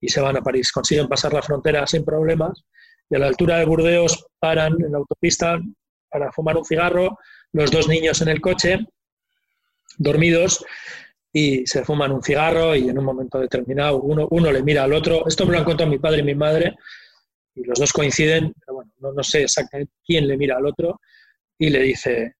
[0.00, 0.72] y se van a París.
[0.72, 2.64] Consiguen pasar la frontera sin problemas
[3.10, 5.60] y a la altura de Burdeos paran en la autopista
[6.08, 7.18] para fumar un cigarro,
[7.52, 8.78] los dos niños en el coche,
[9.98, 10.64] dormidos,
[11.36, 14.92] y se fuman un cigarro y en un momento determinado uno, uno le mira al
[14.92, 15.26] otro.
[15.26, 16.76] Esto me lo han contado mi padre y mi madre
[17.56, 21.00] y los dos coinciden, pero bueno, no, no sé exactamente quién le mira al otro
[21.58, 22.36] y le dice,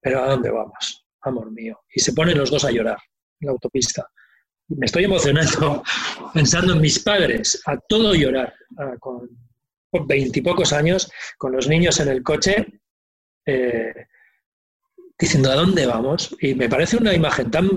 [0.00, 1.82] pero ¿a dónde vamos, amor mío?
[1.94, 2.98] Y se ponen los dos a llorar
[3.40, 4.08] en la autopista.
[4.68, 5.84] Y me estoy emocionando
[6.34, 8.52] pensando en mis padres, a todo llorar,
[8.98, 9.28] con
[10.08, 12.66] veintipocos años, con los niños en el coche,
[13.46, 14.06] eh,
[15.16, 16.36] diciendo a dónde vamos.
[16.40, 17.70] Y me parece una imagen tan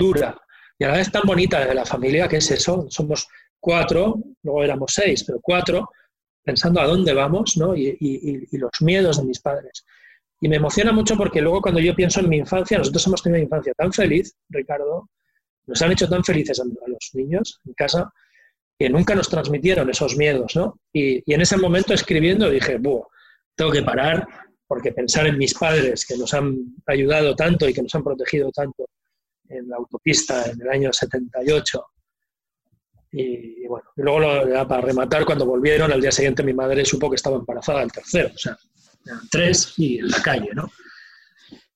[0.00, 0.34] dura
[0.80, 3.28] y a la vez tan bonita de la familia, que es eso, somos
[3.60, 5.90] cuatro, luego éramos seis, pero cuatro,
[6.42, 7.76] pensando a dónde vamos, ¿no?
[7.76, 9.84] Y, los miedos de mis padres.
[10.40, 13.36] Y me emociona mucho porque luego cuando yo pienso en mi infancia, nosotros hemos tenido
[13.36, 15.10] una infancia tan feliz, Ricardo,
[15.66, 18.10] nos han hecho tan felices a, los niños en casa,
[18.78, 20.80] que nunca nos transmitieron esos miedos, ¿no?
[20.94, 23.04] Y, en ese momento escribiendo dije, Buah,
[23.54, 24.26] tengo que parar,
[24.66, 28.50] porque pensar en mis padres que nos han ayudado tanto y que nos han protegido
[28.50, 28.86] tanto
[29.50, 31.86] en la autopista en el año 78.
[33.12, 37.16] Y, bueno, y luego para rematar, cuando volvieron, al día siguiente mi madre supo que
[37.16, 38.56] estaba embarazada del tercero, o sea,
[39.04, 40.70] eran tres y en la calle, ¿no?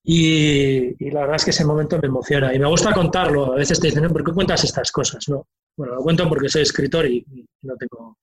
[0.07, 3.55] Y, la verdad es que ese momento me emociona y me gusta contarlo.
[3.55, 5.27] A veces te dicen, ¿por qué cuentas estas cosas?
[5.29, 7.25] No, bueno, lo cuento porque soy escritor y,
[7.63, 8.19] no tengo...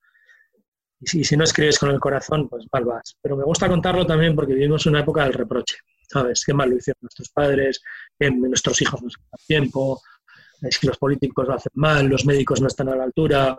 [0.99, 3.17] Y si, no escribes con el corazón, pues mal vas.
[3.19, 5.77] Pero me gusta contarlo también porque vivimos una época del reproche.
[6.07, 6.43] ¿Sabes?
[6.45, 7.81] Qué mal lo hicieron nuestros padres,
[8.21, 9.99] que nuestros hijos no se tiempo,
[10.61, 13.57] es que los políticos lo hacen mal, los médicos no están a la altura,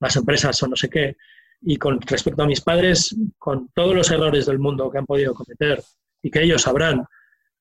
[0.00, 1.16] las empresas o no sé qué.
[1.60, 5.34] Y con respecto a mis padres, con todos los errores del mundo que han podido
[5.34, 5.82] cometer
[6.22, 7.04] y que ellos sabrán,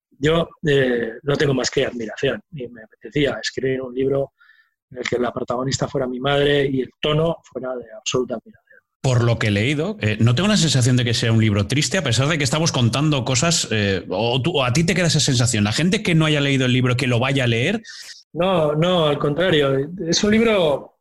[0.09, 2.41] yo eh, no tengo más que admiración.
[2.51, 4.31] Y me apetecía escribir un libro
[4.89, 8.70] en el que la protagonista fuera mi madre y el tono fuera de absoluta admiración.
[9.01, 11.65] Por lo que he leído, eh, no tengo la sensación de que sea un libro
[11.65, 15.19] triste, a pesar de que estamos contando cosas, eh, o, a ti te queda esa
[15.19, 15.63] sensación.
[15.63, 17.81] La gente que no haya leído el libro, que lo vaya a leer.
[18.33, 19.89] No, no, al contrario.
[20.07, 20.97] Es un libro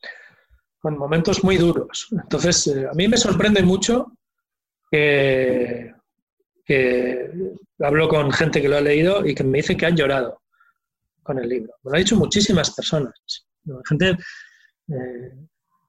[0.81, 2.09] con momentos muy duros.
[2.11, 4.17] Entonces, eh, a mí me sorprende mucho
[4.91, 5.93] que,
[7.81, 10.41] hablo con gente que lo ha leído y que me dice que han llorado
[11.23, 11.75] con el libro.
[11.83, 13.13] Me lo han dicho muchísimas personas.
[13.87, 14.17] Gente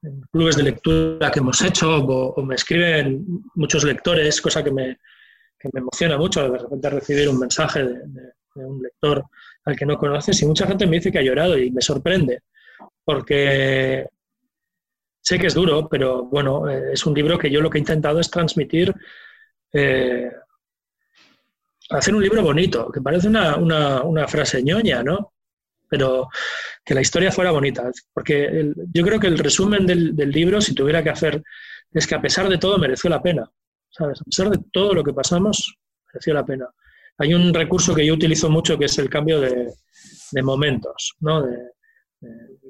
[0.02, 4.98] en clubes de lectura que hemos hecho o, me escriben muchos lectores, cosa que me,
[5.58, 9.24] que me, emociona mucho de repente recibir un mensaje de, un lector
[9.64, 12.42] al que no conoces y mucha gente me dice que ha llorado y me sorprende
[13.04, 14.06] porque
[15.20, 17.80] sé que es duro, pero bueno, eh, es un libro que yo lo que he
[17.80, 18.92] intentado es transmitir,
[19.72, 20.30] eh,
[21.90, 25.32] hacer un libro bonito, que parece una, una, una frase ñoña, ¿no?
[25.92, 26.26] Pero
[26.82, 27.90] que la historia fuera bonita.
[28.14, 31.42] Porque yo creo que el resumen del, libro, si tuviera que hacer,
[31.90, 33.44] es que a pesar de todo mereció la pena.
[33.90, 34.22] ¿sabes?
[34.22, 35.76] A pesar de todo lo que pasamos,
[36.10, 36.66] mereció la pena.
[37.18, 39.70] Hay un recurso que yo utilizo mucho que es el cambio de,
[40.42, 41.12] momentos.
[41.20, 41.46] ¿no?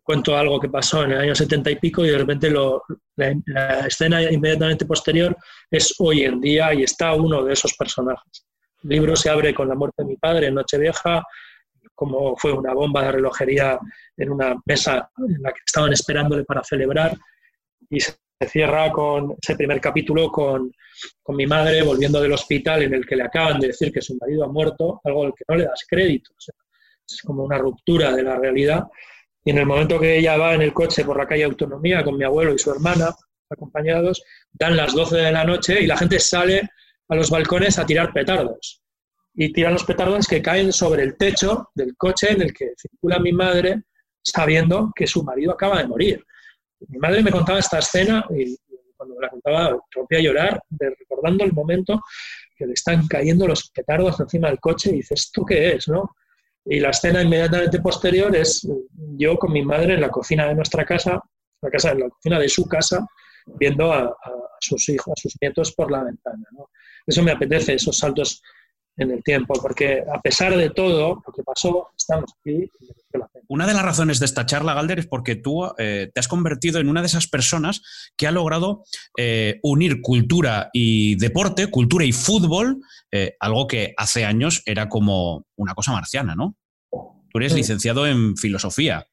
[0.03, 2.83] cuento algo que pasó en el año setenta y pico y de repente lo,
[3.15, 5.37] la, escena inmediatamente posterior
[5.71, 8.45] es hoy en día y está uno de esos personajes.
[8.83, 11.23] El libro se abre con la muerte de mi padre en Nochevieja,
[11.95, 13.79] como fue una bomba de relojería
[14.17, 17.17] en una mesa en la que estaban esperándole para celebrar
[17.91, 18.17] y se
[18.49, 20.73] cierra con ese primer capítulo con,
[21.23, 24.17] con, mi madre volviendo del hospital en el que le acaban de decir que su
[24.17, 26.33] marido ha muerto, algo al que no le das crédito.
[26.39, 28.85] es como una ruptura de la realidad.
[29.45, 32.17] Y en el momento que ella va en el coche por la calle Autonomía con
[32.17, 33.15] mi abuelo y su hermana,
[33.49, 36.69] acompañados, dan las 12 de la noche y la gente sale
[37.09, 38.82] a los balcones a tirar petardos
[39.35, 43.19] y tiran los petardos que caen sobre el techo del coche en el que circula
[43.19, 43.83] mi madre
[44.23, 46.25] sabiendo que su marido acaba de morir.
[46.89, 48.57] Mi madre me contaba esta escena y
[48.97, 52.01] cuando me la contaba rompía a llorar recordando el momento
[52.57, 55.89] que le están cayendo los petardos encima del coche y dices, ¿esto qué es?
[55.89, 56.15] ¿no?
[56.65, 58.69] Y la escena inmediatamente posterior es
[59.17, 61.21] yo con mi madre en la cocina de nuestra casa,
[61.61, 63.05] la, casa, en la cocina de su casa,
[63.47, 64.15] viendo a,
[64.61, 66.45] sus hijos, a sus nietos por la ventana.
[67.05, 68.41] Eso me apetece, esos saltos
[68.97, 72.71] en el tiempo, porque a pesar de todo lo que pasó, estamos aquí.
[73.49, 76.81] Una de las razones de esta charla, Galder, es porque tú eh, te has convertido
[76.81, 77.83] en una de esas personas
[78.17, 78.85] que ha logrado
[79.19, 85.47] eh, unir cultura y deporte, cultura y fútbol, eh, algo que hace años era como
[85.57, 86.57] una cosa marciana, ¿no?
[86.91, 89.07] Tú eres licenciado en filosofía.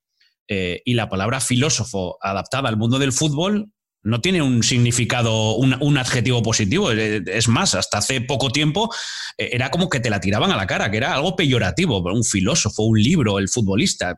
[0.52, 3.72] y la palabra filósofo adaptada al mundo del fútbol
[4.03, 6.91] no tiene un significado, un, adjetivo positivo.
[6.91, 8.93] Eh, es más, hasta hace poco tiempo
[9.38, 12.23] eh, era como que te la tiraban a la cara, que era algo peyorativo, un
[12.23, 14.17] filósofo, un libro, el futbolista.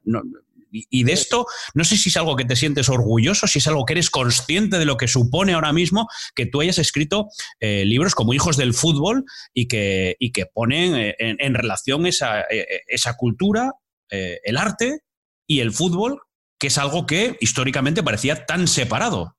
[0.71, 3.85] y, de esto, no sé si es algo que te sientes orgulloso, si es algo
[3.85, 7.27] que eres consciente de lo que supone ahora mismo que tú hayas escrito
[7.59, 12.45] libros como Hijos del Fútbol y que, que ponen en, relación esa,
[12.87, 13.73] esa cultura,
[14.09, 15.01] el arte
[15.45, 16.21] y el fútbol,
[16.57, 19.35] que es algo que históricamente parecía tan separado.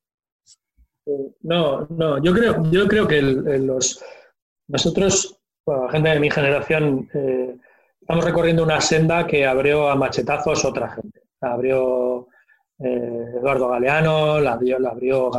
[1.42, 4.02] No, no, yo creo, yo creo que los,
[4.68, 5.36] nosotros,
[5.66, 7.56] la gente de mi generación, eh,
[8.00, 11.22] estamos recorriendo una senda que abrió a machetazos otra gente.
[11.40, 12.28] La abrió
[12.78, 15.30] eh, Eduardo Galeano, la abrió, la abrió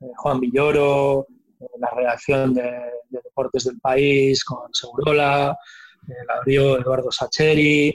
[0.00, 1.26] eh, Juan Villoro,
[1.78, 5.56] la redacción de, Deportes del País con Segurola,
[6.06, 7.94] la abrió Eduardo Sacheri,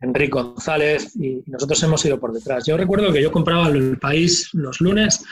[0.00, 2.64] Enrique González, y nosotros hemos ido por detrás.
[2.66, 5.24] Yo recuerdo que yo compraba El País los lunes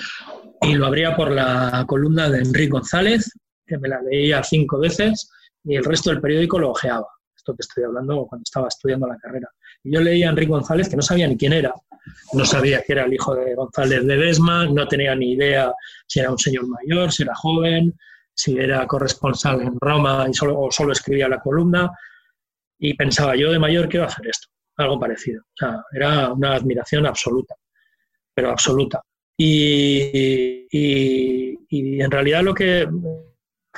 [0.63, 3.31] y lo abría por la columna de Enrique González,
[3.67, 5.31] que me la leía cinco veces,
[5.65, 7.07] y el resto del periódico lo ojeaba.
[7.37, 9.49] Esto que estoy hablando cuando estaba estudiando la carrera.
[9.85, 11.73] Y yo leía a Enrique González, que no sabía ni quién era.
[12.33, 15.73] No sabía que era el hijo de González de Desma, no tenía ni idea
[16.07, 17.95] si era un señor mayor, si era joven,
[18.33, 21.91] si era corresponsal en Roma y solo, o solo escribía la columna
[22.79, 25.45] y pensaba, yo de mayor quiero hacer esto, algo parecido.
[25.93, 27.55] Era una admiración absoluta,
[28.35, 29.03] pero absoluta.
[29.37, 32.89] Y, y, en realidad lo que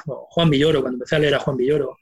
[0.04, 1.98] Juan Villoro, cuando empecé a leer a Juan Villoro,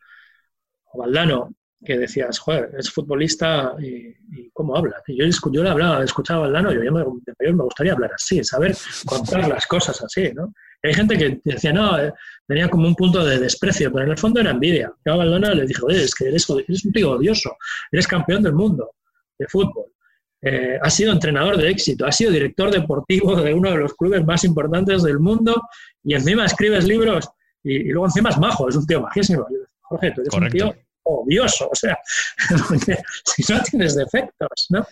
[0.93, 1.55] o Valdano,
[1.85, 5.03] que decías, joder, es futbolista y, cómo habla.
[5.07, 8.75] yo, yo le hablaba, escuchaba a Valdano, yo me, me gustaría hablar así, saber
[9.07, 10.53] contar las cosas así, ¿no?
[10.87, 12.13] Hay gente que decía, no, eh,
[12.47, 14.93] tenía como un punto de desprecio, pero en el fondo era envidia.
[15.05, 17.57] Yo a Valdona le dijo, es que eres, un tío odioso,
[17.91, 18.93] eres campeón del mundo
[19.39, 19.87] de fútbol,
[20.43, 24.25] eh, has sido entrenador de éxito, has sido director deportivo de uno de los clubes
[24.25, 25.63] más importantes del mundo
[26.05, 27.29] y encima escribes libros
[27.63, 29.47] y, luego encima es majo, es un tío majísimo.
[29.83, 31.99] Jorge, tú eres un tío odioso, o sea,
[33.25, 34.87] si no tienes defectos, ¿no?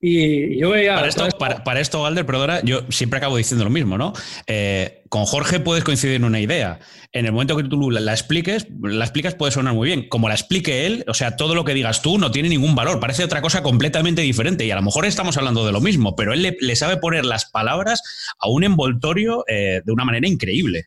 [0.00, 0.96] Y yo veía.
[0.96, 4.12] Para esto, para, esto, Valder, perdona, yo siempre acabo diciendo lo mismo, ¿no?
[4.46, 6.80] Eh, con Jorge puedes coincidir en una idea.
[7.12, 10.08] En el momento que tú la, expliques, la explicas puede sonar muy bien.
[10.08, 12.98] Como la explique él, o sea, todo lo que digas tú no tiene ningún valor.
[12.98, 14.64] Parece otra cosa completamente diferente.
[14.64, 17.44] Y a lo mejor estamos hablando de lo mismo, pero él le, sabe poner las
[17.44, 18.02] palabras
[18.38, 20.86] a un envoltorio eh, de una manera increíble.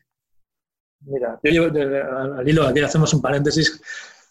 [1.00, 3.80] Mira, yo llevo, al hilo, aquí hacemos un paréntesis.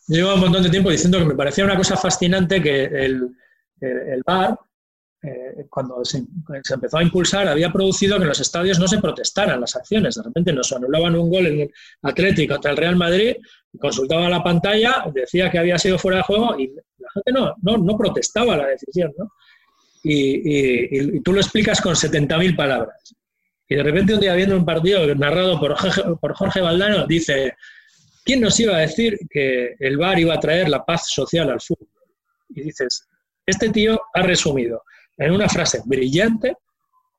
[0.07, 3.29] Yo llevo un montón de tiempo diciendo que me parecía una cosa fascinante que el
[3.81, 4.57] el VAR,
[5.25, 6.23] eh, cuando se,
[6.71, 10.15] empezó a impulsar, había producido que en los estadios no se protestaran las acciones.
[10.15, 13.37] De repente nos anulaban un gol en el Atlético contra el Real Madrid,
[13.79, 17.97] consultaba la pantalla, decía que había sido fuera de juego y la gente no, no,
[17.97, 19.13] protestaba la decisión.
[20.03, 23.15] Y, tú lo explicas con 70.000 palabras.
[23.67, 27.55] Y de repente un día viendo un partido narrado por Jorge, por Jorge Valdano, dice,
[28.23, 31.61] ¿quién nos iba a decir que el VAR iba a traer la paz social al
[31.61, 31.89] fútbol?
[32.49, 33.07] Y dices,
[33.45, 34.83] este tío ha resumido
[35.17, 36.57] en una frase brillante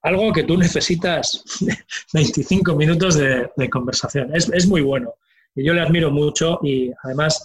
[0.03, 1.43] algo que tú necesitas
[2.13, 4.35] 25 minutos de, conversación.
[4.35, 5.15] Es, muy bueno
[5.55, 7.45] y yo le admiro mucho y además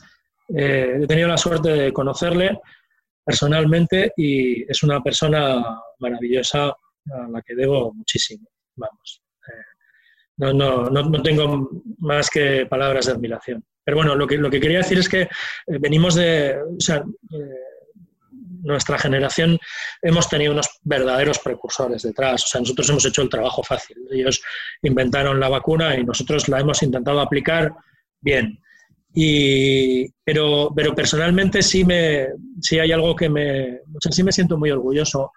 [0.55, 2.59] eh, he tenido la suerte de conocerle
[3.23, 5.63] personalmente y es una persona
[5.99, 8.47] maravillosa a la que debo muchísimo.
[8.75, 9.23] Vamos.
[9.47, 9.71] Eh,
[10.37, 13.63] no, no, no, tengo más que palabras de admiración.
[13.83, 15.29] Pero bueno, lo que, lo que quería decir es que eh,
[15.79, 16.57] venimos de
[18.63, 19.59] nuestra generación
[20.01, 22.43] hemos tenido unos verdaderos precursores detrás.
[22.43, 23.97] O sea, nosotros hemos hecho el trabajo fácil.
[24.11, 24.41] Ellos
[24.81, 27.73] inventaron la vacuna y nosotros la hemos intentado aplicar
[28.19, 28.59] bien.
[29.13, 32.27] Y, pero, pero personalmente sí, me,
[32.61, 33.79] sí hay algo que me...
[33.93, 35.31] O sea, sí me siento muy orgulloso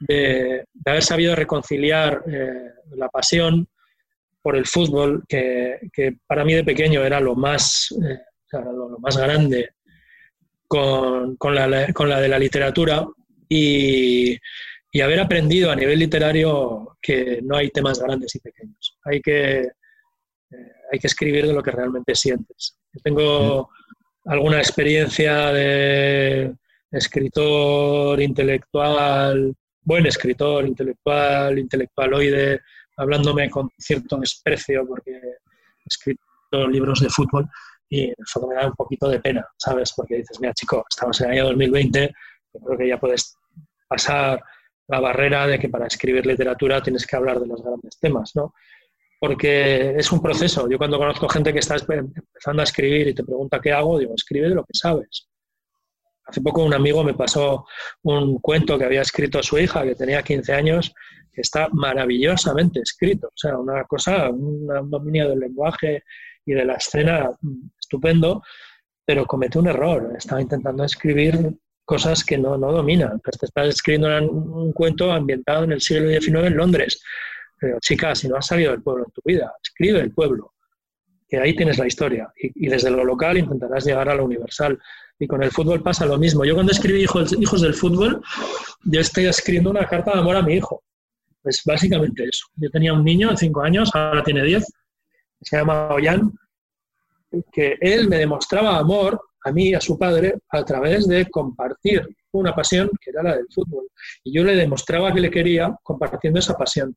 [0.00, 3.66] de, haber sabido reconciliar eh, la pasión
[4.42, 8.18] por el fútbol, que, que, para mí de pequeño era lo más, eh,
[8.52, 9.70] lo más grande
[10.74, 13.06] con, la, con la, de la literatura
[13.48, 14.36] y,
[14.90, 18.98] y, haber aprendido a nivel literario que no hay temas grandes y pequeños.
[19.04, 22.76] Hay que, eh, hay que escribir de lo que realmente sientes.
[22.92, 23.70] Yo tengo
[24.24, 26.52] alguna experiencia de
[26.90, 32.62] escritor intelectual, buen escritor intelectual, intelectualoide,
[32.96, 36.20] hablándome con cierto desprecio porque he escrito
[36.68, 37.48] libros de fútbol
[37.94, 39.92] y eso me da un poquito de pena, ¿sabes?
[39.94, 42.12] Porque dices, mira chico, estamos en el año 2020,
[42.54, 43.36] yo creo que ya puedes
[43.86, 44.42] pasar
[44.88, 48.52] la barrera de que para escribir literatura tienes que hablar de los grandes temas, ¿no?
[49.20, 50.68] Porque es un proceso.
[50.68, 54.12] Yo cuando conozco gente que está empezando a escribir y te pregunta qué hago, digo,
[54.14, 55.28] escribe de lo que sabes.
[56.26, 57.64] Hace poco un amigo me pasó
[58.02, 60.94] un cuento que había escrito su hija, que tenía 15 años,
[61.32, 63.28] que está maravillosamente escrito.
[63.28, 66.02] O sea, una cosa, un dominio del lenguaje
[66.46, 67.30] y de la escena
[67.84, 68.42] estupendo,
[69.04, 70.14] pero comete un error.
[70.16, 73.16] Estaba intentando escribir cosas que no, no domina.
[73.22, 77.02] Pues estás escribiendo un, cuento ambientado en el siglo XIX en Londres.
[77.58, 80.54] Pero, chica, si no has salido del pueblo en tu vida, escribe el pueblo,
[81.28, 82.32] que ahí tienes la historia.
[82.36, 84.78] Y, desde lo local intentarás llegar a lo universal.
[85.18, 86.44] Y con el fútbol pasa lo mismo.
[86.44, 88.20] Yo cuando escribí Hijos, hijos del Fútbol,
[88.82, 90.82] yo estoy escribiendo una carta de amor a mi hijo.
[91.44, 92.46] Es básicamente eso.
[92.56, 94.64] Yo tenía un niño de cinco años, ahora tiene 10,
[95.42, 96.32] se llama Ollán,
[97.52, 102.54] que él me demostraba amor a mí a su padre a través de compartir una
[102.54, 103.88] pasión que era la del fútbol.
[104.24, 106.96] Y yo le demostraba que le quería compartiendo esa pasión.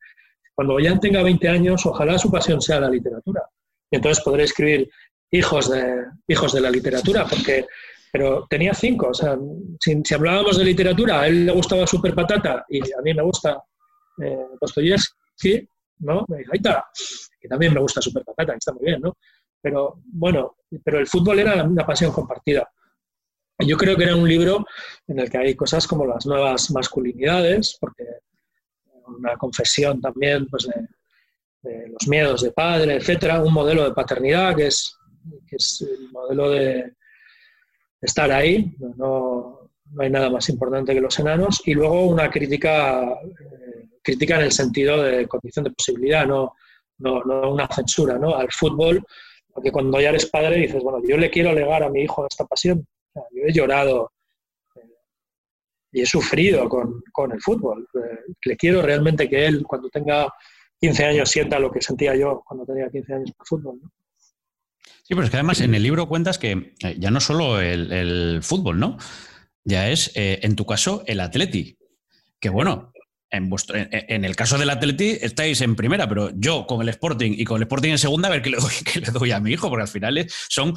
[0.55, 3.43] Cuando ya tenga 20 años, ojalá su pasión sea la literatura.
[3.91, 4.89] Y entonces podré escribir
[5.31, 7.67] hijos de, hijos de la literatura, porque,
[8.11, 9.09] pero tenía cinco.
[9.09, 9.37] O sea,
[9.79, 13.61] si, hablábamos de literatura, a él le gustaba Super Patata y a mí me gusta
[14.23, 15.67] eh, Dostoyevsky,
[15.99, 16.25] ¿no?
[16.29, 16.85] Ahí está,
[17.39, 19.15] que también me gusta Super Patata, está muy bien, ¿no?
[19.61, 22.69] Pero bueno, pero el fútbol era una pasión compartida.
[23.59, 24.65] Yo creo que era un libro
[25.07, 28.03] en el que hay cosas como las nuevas masculinidades, porque
[29.07, 30.67] una confesión también pues,
[31.63, 34.95] de, los miedos de padre, etcétera, un modelo de paternidad que es,
[35.49, 36.93] es el modelo de,
[38.01, 43.01] estar ahí, no, no, hay nada más importante que los enanos, y luego una crítica,
[43.01, 46.53] eh, crítica en el sentido de condición de posibilidad, no,
[46.99, 48.35] no, no una censura, ¿no?
[48.35, 49.03] al fútbol
[49.57, 52.45] porque cuando ya eres padre dices, bueno, yo le quiero legar a mi hijo esta
[52.45, 52.85] pasión.
[53.15, 54.11] yo he llorado
[54.75, 54.81] eh,
[55.93, 57.87] y he sufrido con, el fútbol.
[57.95, 60.31] Eh, le quiero realmente que él, cuando tenga
[60.79, 63.79] 15 años, sienta lo que sentía yo cuando tenía 15 años con fútbol.
[64.83, 68.43] Sí, pero es que además en el libro cuentas que eh, ya no solo el,
[68.43, 68.97] fútbol, ¿no?
[69.63, 71.79] Ya es, en tu caso, el atleti.
[72.39, 72.93] Que bueno,
[73.29, 77.33] en, vuestro, en, el caso del Atleti estáis en primera, pero yo con el Sporting
[77.37, 79.39] y con el Sporting en segunda, a ver qué le doy, qué le doy a
[79.39, 80.73] mi hijo, porque al final son.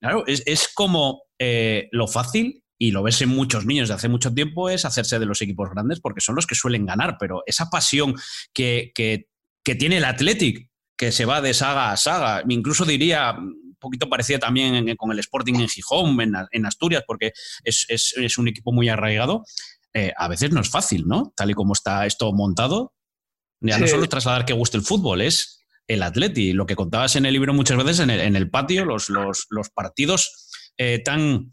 [0.00, 4.34] Claro, es, como eh, lo fácil, y lo ves en muchos niños de hace mucho
[4.34, 7.70] tiempo, es hacerse de los equipos grandes porque son los que suelen ganar, pero esa
[7.70, 8.16] pasión
[8.52, 9.28] que, que,
[9.76, 10.68] tiene el Athletic,
[10.98, 13.36] que se va de saga a saga, incluso diría
[13.78, 18.38] poquito parecida también con el Sporting en Gijón, en, en Asturias, porque es, es, es,
[18.38, 19.44] un equipo muy arraigado.
[19.94, 21.32] Eh, a veces no es fácil, ¿no?
[21.36, 22.94] Tal y como está esto montado.
[23.60, 26.52] Ya no solo trasladar que guste el fútbol, es el atleti.
[26.52, 29.08] Lo que contabas en el libro muchas veces en el, patio, los,
[29.74, 31.52] partidos eh, tan...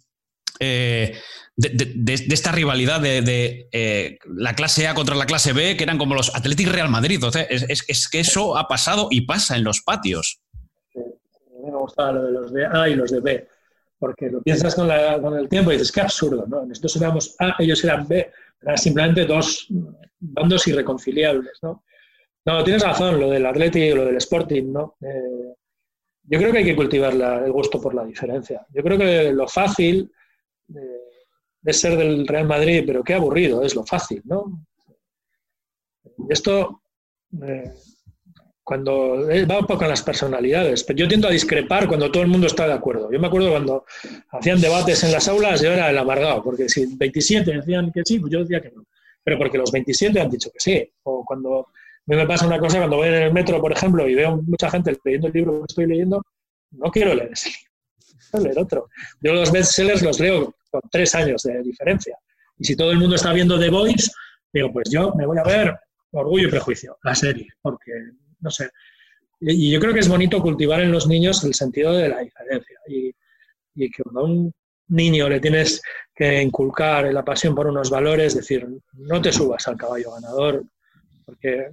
[0.60, 1.18] Eh,
[1.56, 6.34] de, esta rivalidad de, la clase A contra la clase B, que eran como los
[6.34, 7.22] Atléticos Real Madrid.
[7.50, 10.40] es, que eso ha pasado y pasa en los patios.
[10.92, 13.48] Sí, a mí me gustaba lo de los de A y los de B
[14.00, 16.66] porque lo piensas con, el tiempo y dices, qué absurdo, ¿no?
[16.66, 18.32] Nosotros éramos A, ellos eran B,
[18.62, 19.68] eran simplemente dos
[20.20, 21.84] bandos irreconciliables, ¿no?
[22.46, 24.96] No, tienes razón, lo del Atleti lo del Sporting, ¿no?
[25.02, 25.54] Eh,
[26.24, 28.66] yo creo que hay que cultivar el gusto por la diferencia.
[28.70, 30.12] Yo creo que lo fácil
[30.74, 31.00] eh,
[31.64, 34.66] es ser del Real Madrid, pero qué aburrido es lo fácil, ¿no?
[36.30, 36.82] Esto
[37.44, 37.74] eh,
[38.70, 42.46] cuando eh, va a las personalidades, pero yo tiendo a discrepar cuando todo el mundo
[42.46, 43.12] está de acuerdo.
[43.12, 43.84] Yo me acuerdo cuando
[44.32, 48.20] hacían debates en las aulas, yo era el amargado, porque si 27 decían que sí,
[48.20, 48.86] pues yo decía que no.
[49.24, 50.88] Pero porque los 27 han dicho que sí.
[51.02, 51.70] O cuando
[52.06, 54.96] me pasa una cosa, cuando voy en el metro, por ejemplo, y veo mucha gente
[55.04, 56.22] leyendo el libro que estoy leyendo,
[56.70, 57.72] no quiero leer ese libro,
[58.30, 58.90] quiero leer otro.
[59.20, 62.16] Yo los bestsellers los leo con tres años de diferencia.
[62.60, 64.12] Y si todo el mundo está viendo The Voice,
[64.54, 65.76] digo, pues yo me voy a ver
[66.12, 67.94] Orgullo y Prejuicio, la serie, porque
[68.40, 68.70] no sé.
[69.42, 72.78] Y yo creo que es bonito cultivar en los niños el sentido de la diferencia.
[72.88, 73.14] Y,
[73.76, 74.54] que cuando a un
[74.90, 75.82] niño le tienes
[76.14, 80.66] que inculcar la pasión por unos valores, decir, no te subas al caballo ganador,
[81.26, 81.70] porque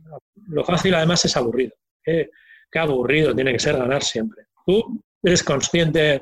[0.49, 1.73] lo fácil además es aburrido.
[2.05, 2.31] Qué,
[2.71, 4.45] qué aburrido tiene que ser ganar siempre.
[4.65, 6.21] Tú eres consciente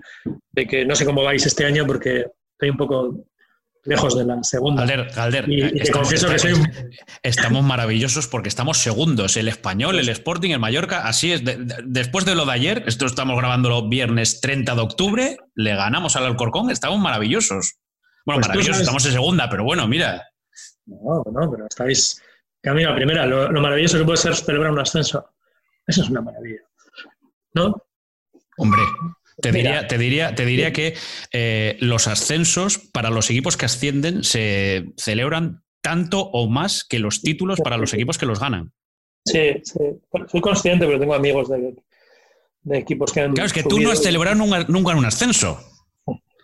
[0.53, 3.27] de que no sé cómo vais este año porque estoy un poco
[3.85, 4.85] lejos de la segunda.
[4.85, 5.47] Galder,
[7.23, 9.37] estamos, maravillosos porque estamos segundos.
[9.37, 11.43] El español, el Sporting, el Mallorca, así es.
[11.85, 16.17] después de lo de ayer, esto estamos grabando los viernes 30 de octubre, le ganamos
[16.17, 17.75] al Alcorcón, estamos maravillosos.
[18.25, 20.27] Bueno, pues maravillosos, estamos en segunda, pero bueno, mira.
[20.87, 22.23] No, no, pero estáis
[22.63, 23.27] camino a primera.
[23.27, 25.31] Lo, lo maravilloso que puede ser celebrar un ascenso.
[25.87, 26.63] Eso es una maravilla.
[27.53, 27.75] ¿No?
[28.57, 28.83] Hombre,
[29.41, 30.95] te diría, te diría, te diría que
[31.33, 37.21] eh, los ascensos para los equipos que ascienden se celebran tanto o más que los
[37.21, 38.73] títulos para los equipos que los ganan.
[39.25, 39.81] Sí, sí.
[40.29, 41.75] Soy consciente, pero tengo amigos de,
[42.71, 43.33] equipos que han.
[43.33, 45.59] Claro, es que tú no has celebrado nunca, un ascenso.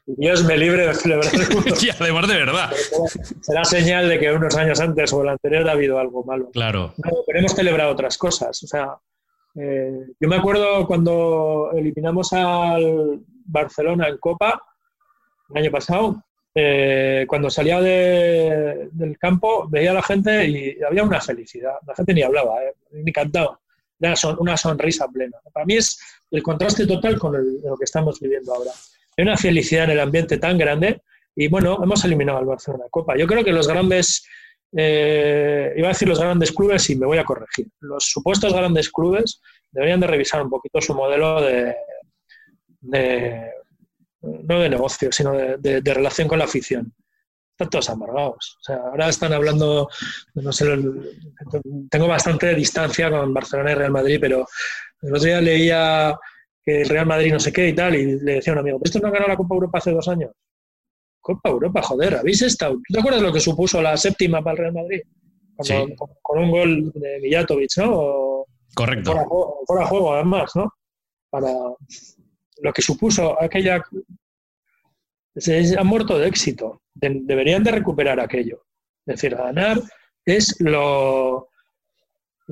[0.07, 1.32] Dios me libre de celebrar.
[1.80, 2.70] y además de verdad.
[3.43, 6.51] Será señal de que unos años antes o el anterior ha habido algo malo.
[6.51, 6.95] Claro.
[6.97, 8.62] No, pero hemos celebrado otras cosas.
[8.62, 8.97] O sea,
[9.55, 14.62] eh, yo me acuerdo cuando eliminamos al Barcelona en Copa,
[15.51, 16.22] el año pasado,
[16.55, 21.74] eh, cuando salía de- del campo, veía a la gente y había una felicidad.
[21.86, 23.59] La gente ni hablaba, eh, ni cantaba.
[24.01, 25.38] Era son- una sonrisa plena.
[25.53, 28.70] Para mí es el contraste total con el- lo que estamos viviendo ahora.
[29.16, 31.03] Hay una felicidad en el ambiente tan grande
[31.36, 33.16] y bueno, hemos eliminado al Barcelona en Copa.
[33.16, 34.26] Yo creo que los grandes,
[34.77, 37.66] eh, iba a decir los grandes clubes y me voy a corregir.
[37.81, 39.41] Los supuestos grandes clubes
[39.71, 41.75] deberían de revisar un poquito su modelo de,
[42.81, 43.51] de-
[44.23, 46.93] no de negocio, sino de, relación con la afición.
[47.53, 48.57] Están todos amargados.
[48.61, 49.89] O sea, ahora están hablando,
[50.35, 50.66] no sé,
[51.91, 54.47] tengo bastante distancia con Barcelona y Real Madrid, pero
[55.03, 56.18] el otro día leía
[56.62, 58.79] que el Real Madrid no sé qué y tal, y le decía a un amigo,
[58.83, 60.31] ¿esto no ganó la Copa Europa hace dos años?
[61.21, 62.75] Copa Europa, joder, ¿habéis estado?
[62.75, 65.01] ¿Tú te acuerdas lo que supuso la séptima para el Real Madrid?
[65.57, 65.95] Cuando- Sí.
[65.97, 67.91] con, con un gol de Mijatovic, ¿no?
[67.93, 69.12] O- Correcto.
[69.12, 70.73] fuera, juego- fuera juego, además, ¿no?
[71.29, 71.49] Para
[72.62, 73.83] lo que supuso aquella.
[75.37, 76.83] Se se han muerto de éxito.
[76.95, 78.64] De- deberían de recuperar aquello.
[79.07, 79.81] Es decir, ganar
[80.25, 81.49] es lo,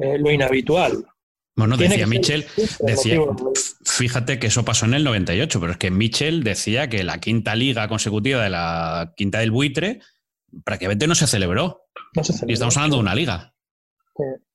[0.01, 1.05] eh, lo inhabitual.
[1.59, 2.47] Bueno, Tiene decía Mitchell,
[2.81, 3.19] decía,
[3.85, 7.55] fíjate que eso pasó en el 98, pero es que Mitchell decía que la quinta
[7.57, 10.01] liga consecutiva de la quinta del buitre
[10.65, 11.83] prácticamente no se celebró.
[12.15, 12.53] No se Y celebra.
[12.55, 13.55] estamos hablando de una liga.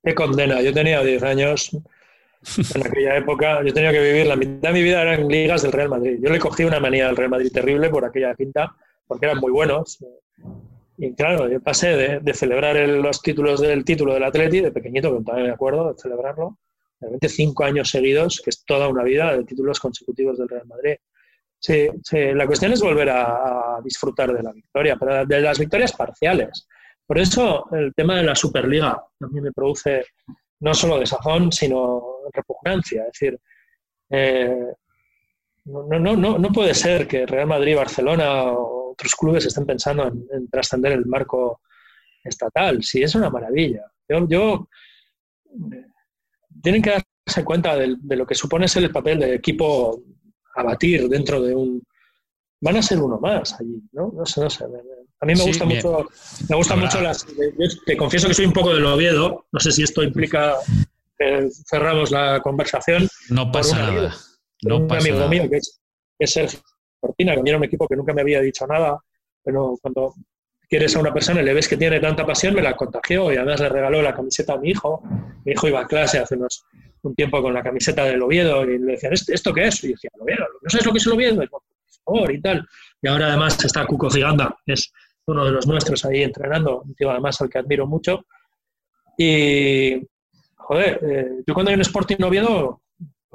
[0.03, 0.61] Qué- condena.
[0.61, 1.81] Yo tenía 10 años en
[2.87, 3.61] aquella época.
[3.65, 6.17] Yo tenía que vivir, la mitad de mi vida eran ligas del Real Madrid.
[6.21, 8.75] Yo le cogí una manía al Real Madrid terrible por aquella quinta,
[9.07, 9.99] porque eran muy buenos.
[10.97, 14.71] Y claro, yo pasé de, de celebrar el- los títulos del título del Atleti, de
[14.71, 16.59] pequeñito, que también me acuerdo de celebrarlo,
[17.03, 20.95] realmente cinco años seguidos, que es toda una vida de títulos consecutivos del Real Madrid.
[21.59, 21.87] Sí,
[22.33, 26.67] la cuestión es volver a, disfrutar de la victoria, pero de las victorias parciales.
[27.05, 30.05] Por eso el tema de la Superliga a me produce
[30.61, 33.03] no solo desazón, sino repugnancia.
[33.03, 33.39] Es decir,
[34.09, 34.73] eh,
[35.65, 40.07] no, no, no, no, puede ser que Real Madrid, Barcelona o otros clubes estén pensando
[40.07, 41.61] en, en trascender el marco
[42.23, 42.83] estatal.
[42.83, 43.85] Sí, es una maravilla.
[44.07, 44.67] Yo,
[46.63, 50.01] tienen que darse cuenta de, de lo que supone ser el papel de equipo
[50.55, 51.83] a batir dentro de un.
[52.61, 54.11] Van a ser uno más allí, ¿no?
[54.15, 54.63] No sé, no sé.
[54.63, 55.77] A mí me Sí, gusta bien.
[55.83, 56.07] mucho,
[56.49, 57.27] me gusta mucho las.
[57.27, 59.45] Yo te confieso que soy un poco del Oviedo.
[59.51, 60.55] No sé si esto implica
[61.17, 63.07] que cerramos la conversación.
[63.29, 64.01] No pasa un amigo.
[64.03, 64.15] nada.
[64.63, 65.29] No un pasa amigo nada.
[65.29, 65.81] mío que es,
[66.17, 66.59] que es Sergio
[67.01, 68.97] Cortina, que era un equipo que nunca me había dicho nada,
[69.43, 70.13] pero cuando
[70.73, 73.35] quieres a una persona y le ves que tiene tanta pasión, me la contagió y
[73.37, 75.03] además le regaló la camiseta a mi hijo.
[75.45, 76.65] Mi hijo iba a clase hace unos,
[77.03, 79.83] un tiempo con la camiseta del Oviedo y le decían, ¿esto, esto qué es?
[79.83, 80.45] Y yo decía, ¿el Oviedo?
[80.63, 81.43] ¿No sabes lo que es el Oviedo?
[81.43, 81.61] Y, por
[82.03, 82.67] favor, y tal.
[83.03, 84.91] Y ahora además está Cuco Giganda, es
[85.27, 88.25] uno de los nuestros ahí entrenando, además al que admiro mucho.
[89.15, 90.01] Y,
[90.55, 92.81] joder, eh, yo cuando hay un Sporting Oviedo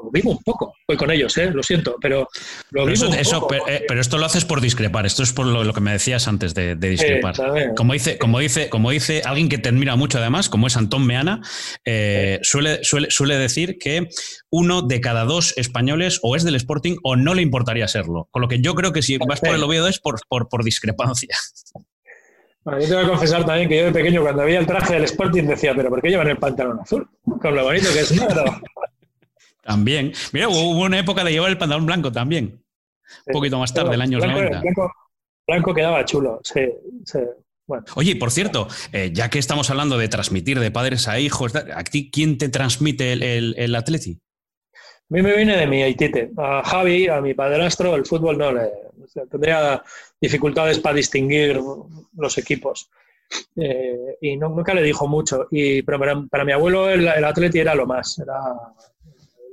[0.02, 0.74] lo vivo un poco.
[0.86, 1.50] Voy con ellos, ¿eh?
[1.50, 2.28] lo siento, pero
[2.70, 3.48] lo vivo eso- un eso- poco.
[3.48, 5.06] pero, eh, pero esto lo haces por discrepar.
[5.06, 7.34] Esto es por lo, lo que me decías antes de, de discrepar.
[7.76, 11.06] Como dice, como, dice, como dice alguien que te admira mucho además, como es Antón
[11.06, 11.40] Meana,
[11.84, 14.08] eh, suele, suele, suele decir que
[14.50, 18.28] uno de cada dos españoles o es del Sporting o no le importaría serlo.
[18.30, 20.64] Con lo que yo creo que si vas por el Oviedo es por, por, por
[20.64, 21.36] discrepancia.
[22.64, 24.94] Bueno, yo te voy a confesar también que yo de pequeño, cuando veía el traje
[24.94, 27.08] del Sporting, decía, ¿pero por qué llevan el pantalón azul?
[27.40, 28.44] Con lo bonito que es negro.
[29.68, 30.12] También.
[30.32, 32.64] Mira, hubo una época de llevar el pantalón blanco también.
[33.26, 34.60] Un poquito más tarde, el año blanco, 90.
[34.62, 34.92] Blanco,
[35.46, 36.60] blanco quedaba chulo, sí,
[37.04, 37.18] sí.
[37.66, 41.54] Bueno, Oye, por cierto, eh, ya que estamos hablando de transmitir de padres a hijos,
[41.54, 44.18] ¿a ti quién te transmite el, el, el Atleti?
[45.10, 46.30] a mí me viene de mi Aitite.
[46.38, 48.62] A Javi, a mi padrastro, el fútbol no le...
[49.04, 49.82] o sea, tendría
[50.18, 51.60] dificultades para distinguir
[52.16, 52.88] los equipos.
[53.56, 55.46] Eh, y no- nunca le dijo mucho.
[55.50, 58.34] Y, pero para, para mi abuelo el, el Atleti era lo más, era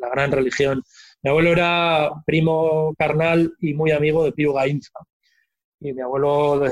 [0.06, 0.82] la gran religión.
[1.22, 4.92] Mi abuelo era primo carnal y muy amigo de Pío Gainza.
[5.80, 6.66] Y mi abuelo,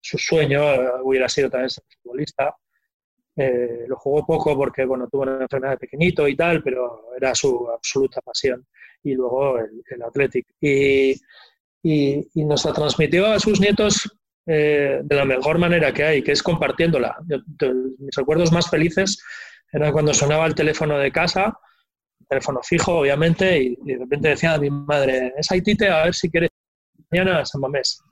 [0.00, 2.54] su sueño eh, hubiera sido también ser futbolista.
[3.36, 7.34] Eh, lo jugó poco porque bueno, tuvo una enfermedad de pequeñito y tal, pero era
[7.34, 8.66] su absoluta pasión.
[9.02, 10.46] Y luego el, el Athletic.
[10.60, 11.12] Y,
[11.82, 14.08] y- y nos la transmitió a sus nietos
[14.46, 17.16] eh, de la mejor manera que hay, que es compartiéndola.
[17.26, 17.38] Yo-
[17.98, 19.22] mis recuerdos más felices
[19.72, 21.56] eran cuando sonaba el teléfono de casa,
[22.32, 26.14] teléfono fijo, obviamente, y, y de repente decía a mi madre, es Haitite, a ver
[26.14, 26.50] si quieres
[27.10, 28.02] mañana a San Mamés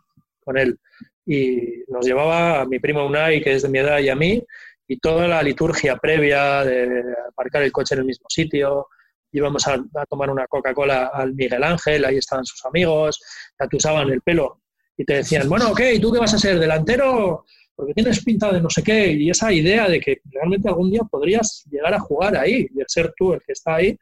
[0.44, 0.78] con él.
[1.26, 4.42] Y nos llevaba a mi primo Unai, que es de mi edad, y a mí,
[4.88, 8.88] y toda la liturgia previa de aparcar el coche en el mismo sitio,
[9.32, 13.20] íbamos a, tomar una Coca-Cola al Miguel Ángel, ahí estaban sus amigos,
[13.56, 14.62] te atusaban el pelo
[14.96, 16.58] y te decían, bueno, ok, ¿tú qué vas a ser?
[16.58, 17.44] ¿Delantero?
[17.80, 19.12] Porque tienes pinta de no sé qué.
[19.12, 23.12] Y esa idea de que realmente algún día podrías llegar a jugar ahí, de ser
[23.16, 23.96] tú el que está ahí,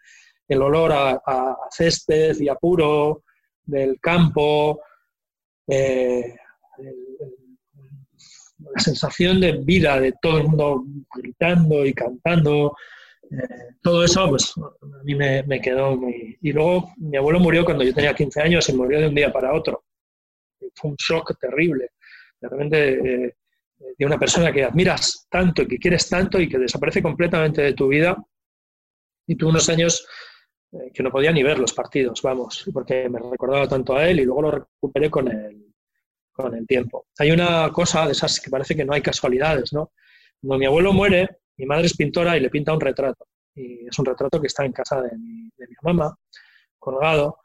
[0.49, 3.22] el olor a, a césped y a puro
[3.64, 4.81] del campo,
[5.68, 6.35] eh,
[8.59, 12.76] la sensación de vida de todo el mundo gritando y cantando,
[13.31, 16.37] eh, todo eso, pues a mí me, quedó muy...
[16.41, 19.33] Y luego mi abuelo murió cuando yo tenía 15 años y murió de un día
[19.33, 19.85] para otro.
[20.74, 21.91] Fue un shock terrible.
[22.41, 23.37] De repente, eh,
[23.79, 27.74] de una persona que admiras tanto y que quieres tanto y que desaparece completamente de
[27.74, 28.16] tu vida.
[29.26, 30.07] Y tú unos años
[30.72, 34.20] eh, que no podía ni ver los partidos, vamos, porque me recordaba tanto a él
[34.20, 35.72] y luego lo recuperé con el,
[36.33, 37.07] con el tiempo.
[37.18, 39.93] Hay una cosa de esas que parece que no hay casualidades, ¿no?
[40.41, 43.26] Cuando mi abuelo muere, mi madre es pintora y le pinta un retrato.
[43.55, 45.51] Y es un retrato que está en casa de mi,
[45.83, 46.16] mamá,
[46.79, 47.39] colgado.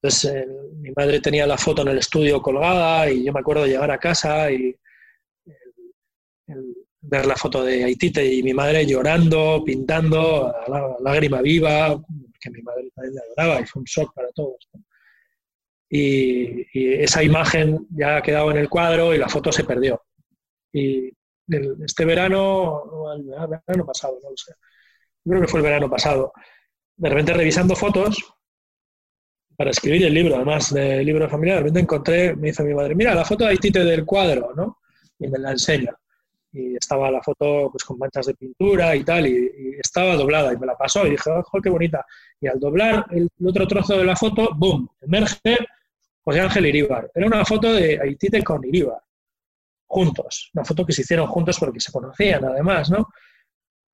[0.00, 3.70] Entonces, mi madre tenía la foto en el estudio colgada y yo me acuerdo de
[3.70, 4.76] llegar a casa y
[7.00, 12.00] ver la foto de Haitite y mi madre llorando, pintando, a la, lágrima viva,
[12.40, 14.68] que mi madre también la adoraba y fue un shock para todos.
[15.88, 20.02] Y, y, esa imagen ya ha quedado en el cuadro y la foto se perdió.
[20.72, 21.10] Y
[21.48, 24.54] este verano, el verano pasado, no lo sé.
[25.24, 26.32] Creo que fue el verano pasado.
[26.96, 28.24] De repente revisando fotos
[29.56, 32.94] para escribir el libro, además del libro familiar, de repente encontré, me dice mi madre,
[32.94, 34.80] mira la foto de Haitite del cuadro, ¿no?
[35.18, 35.96] Y me la enseña.
[36.56, 40.56] Y estaba la foto pues con manchas de pintura y tal, y, estaba doblada, y
[40.56, 42.04] me la pasó, y dije, ¡oh, qué bonita!
[42.40, 44.88] Y al doblar el, otro trozo de la foto, ¡boom!
[45.02, 45.58] Emerge
[46.24, 47.10] José Ángel Iríbar.
[47.14, 49.00] Era una foto de Haitite con Iríbar
[49.86, 53.08] juntos, una foto que se hicieron juntos porque se conocían además, ¿no?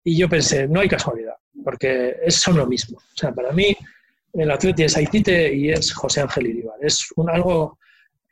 [0.04, 2.98] Y yo pensé, no hay casualidad, porque son lo mismo.
[2.98, 3.76] O sea, para mí
[4.32, 6.76] el atleta es Haitite y es José Ángel Iribar.
[6.80, 7.78] Es un, algo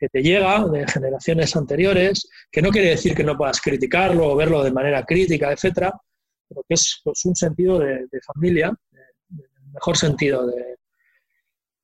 [0.01, 4.35] que te llega de generaciones anteriores, que no quiere decir que no puedas criticarlo o
[4.35, 5.93] verlo de manera crítica, etcétera,
[6.49, 10.47] pero que es pues, un sentido de, familia, el mejor sentido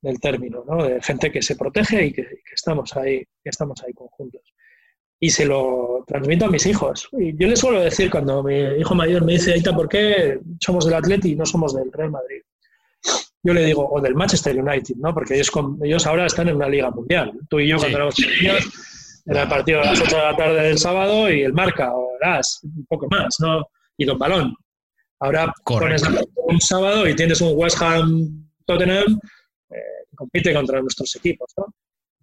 [0.02, 0.82] del término, ¿no?
[0.82, 4.42] de gente que se protege y que, estamos ahí, que estamos ahí conjuntos
[5.20, 7.08] y se lo transmito a mis hijos.
[7.12, 10.86] Y yo les suelo decir cuando mi hijo mayor me dice, Aita, ¿por qué somos
[10.86, 12.42] del Atleti y no somos del Real Madrid?
[13.42, 15.14] Yo le digo, o del Manchester United, ¿no?
[15.14, 15.50] Porque ellos,
[15.82, 17.32] ellos ahora están en una liga mundial.
[17.48, 18.68] Tú y yo cuando éramos niños
[19.26, 22.10] era el partido a las 8 de la tarde del sábado y el marca, o
[22.20, 23.66] las, un poco más, ¿no?
[23.96, 24.54] Y Don Balón.
[25.20, 26.02] Ahora pones
[26.36, 29.18] un sábado y tienes un West Ham Tottenham
[29.70, 29.74] eh,
[30.08, 31.66] que compite contra nuestros equipos, ¿no?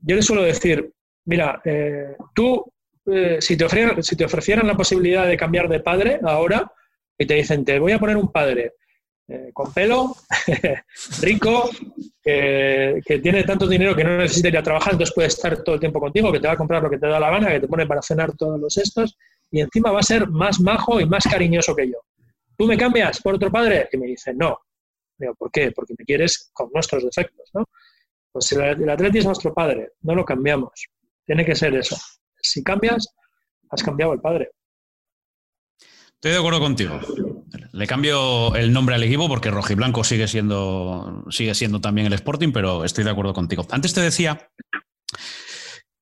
[0.01, 0.91] Yo les suelo decir,
[1.25, 2.63] mira, eh, tú
[3.07, 6.71] eh, si, te ofrecieran, si te ofrecieran la posibilidad de cambiar de padre ahora
[7.17, 8.73] y te dicen, te voy a poner un padre
[9.27, 10.15] eh, con pelo,
[11.21, 11.69] rico,
[12.21, 15.81] que, tiene tanto dinero que no necesita ir a trabajar, entonces puede estar todo el
[15.81, 17.67] tiempo contigo, que te va a comprar lo que te da la gana, que te
[17.67, 19.17] pone para cenar todos los estos,
[19.49, 21.97] y encima va a ser más majo y más cariñoso que yo.
[22.57, 23.89] ¿Tú me cambias por otro padre?
[23.91, 24.59] Y me dice, no.
[25.17, 25.71] Digo, ¿por qué?
[25.71, 27.65] Porque me quieres con nuestros defectos, ¿no?
[28.31, 30.85] Pues el, el atleta es nuestro padre, no lo cambiamos.
[31.25, 31.97] Tiene que ser eso.
[32.39, 33.07] Si cambias,
[33.69, 34.51] has cambiado el padre.
[36.13, 36.99] Estoy de acuerdo contigo.
[37.75, 42.53] Le cambio el nombre al equipo porque rojiblanco sigue siendo, sigue siendo también el Sporting,
[42.53, 43.67] pero estoy de acuerdo contigo.
[43.69, 44.49] Antes te decía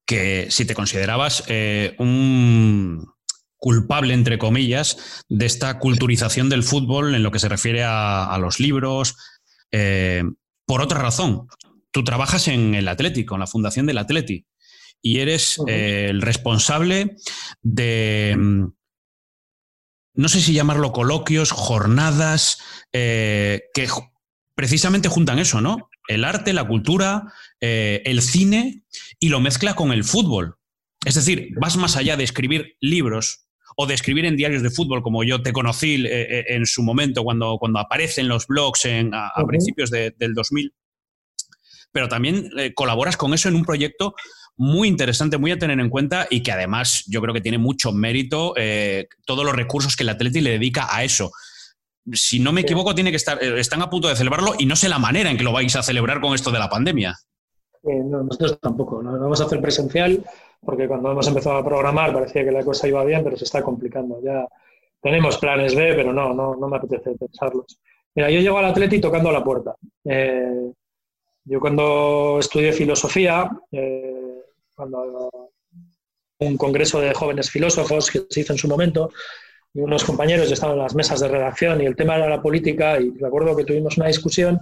[0.05, 3.03] que si te considerabas eh, un
[3.57, 8.59] culpable, entre comillas, de esta culturización del fútbol en lo que se refiere a, los
[8.59, 9.15] libros,
[9.71, 10.23] eh,
[10.67, 11.47] por otra razón.
[11.89, 14.45] Tú trabajas en el Atlético, en la fundación del Atleti
[15.01, 17.15] y eres eh, el responsable
[17.63, 18.65] de, mm,
[20.13, 22.59] no sé si llamarlo coloquios, jornadas,
[22.91, 23.87] eh, que
[24.55, 25.89] precisamente juntan eso, ¿no?
[26.07, 28.83] El arte, la cultura, eh, el cine
[29.19, 30.57] y lo mezcla con el fútbol.
[31.05, 35.01] Es decir, vas más allá de escribir libros o de escribir en diarios de fútbol,
[35.01, 39.89] como yo te conocí en su momento, cuando, cuando aparecen los blogs en, a, principios
[39.89, 40.71] del 2000,
[41.91, 44.13] pero también colaboras con eso en un proyecto
[44.57, 47.91] muy interesante, muy a tener en cuenta y que además yo creo que tiene mucho
[47.91, 51.31] mérito eh, todos los recursos que el Atleti le dedica a eso.
[52.11, 54.75] Si no me equivoco, tiene que estar, eh, están a punto de celebrarlo y no
[54.75, 57.15] sé la manera en que lo vais a celebrar con esto de la pandemia.
[57.83, 60.23] Eh, no, nosotros tampoco, no lo vamos a hacer presencial
[60.61, 63.61] porque cuando hemos empezado a programar parecía que la cosa iba bien, pero se está
[63.61, 64.21] complicando.
[64.23, 64.47] Ya
[65.01, 67.79] tenemos planes B, pero no, no, no me apetece pensarlos.
[68.15, 69.75] Mira, yo llego al Atleti tocando la puerta.
[70.05, 73.49] yo cuando estudié filosofía,
[74.75, 75.29] cuando
[76.39, 79.11] un congreso de jóvenes filósofos que se hizo en su momento,
[79.73, 82.99] y unos compañeros estaban en las mesas de redacción y el tema era la política
[83.01, 84.59] y recuerdo que tuvimos una discusión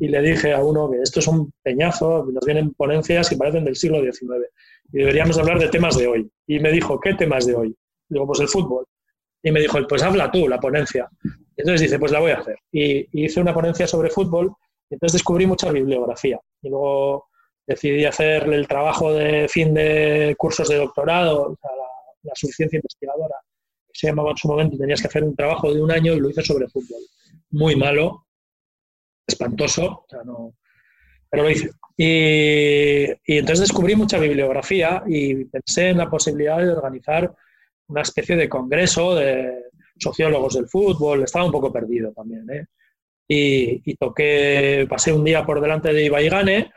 [0.00, 3.64] y le dije a uno que esto es un peñazo, nos vienen ponencias que parecen
[3.66, 4.46] del siglo XIX
[4.92, 6.30] y deberíamos hablar de temas de hoy.
[6.46, 7.76] Y me dijo, ¿qué temas de hoy?
[8.08, 8.86] Digo, pues el fútbol.
[9.42, 11.08] Y me dijo, pues habla tú, la ponencia.
[11.22, 12.56] Y entonces dice, pues la voy a hacer.
[12.72, 14.52] Y, hice una ponencia sobre fútbol
[14.88, 16.38] y entonces descubrí mucha bibliografía.
[16.62, 17.26] Y luego
[17.66, 21.58] decidí hacer el trabajo de fin de cursos de doctorado, o
[22.22, 23.36] la, suficiencia investigadora,
[23.86, 26.20] que se llamaba en su momento, tenías que hacer un trabajo de un año y
[26.20, 27.00] lo hice sobre fútbol.
[27.50, 28.26] Muy malo,
[29.26, 30.54] espantoso, o sea, no,
[31.30, 31.70] pero lo hice.
[31.96, 37.34] Y, entonces descubrí mucha bibliografía y pensé en la posibilidad de organizar
[37.88, 39.64] una especie de congreso de
[39.98, 41.22] sociólogos del fútbol.
[41.22, 42.48] Estaba un poco perdido también.
[42.50, 42.66] ¿eh?
[43.28, 46.72] Y, y, toqué, pasé un día por delante de Ibaigane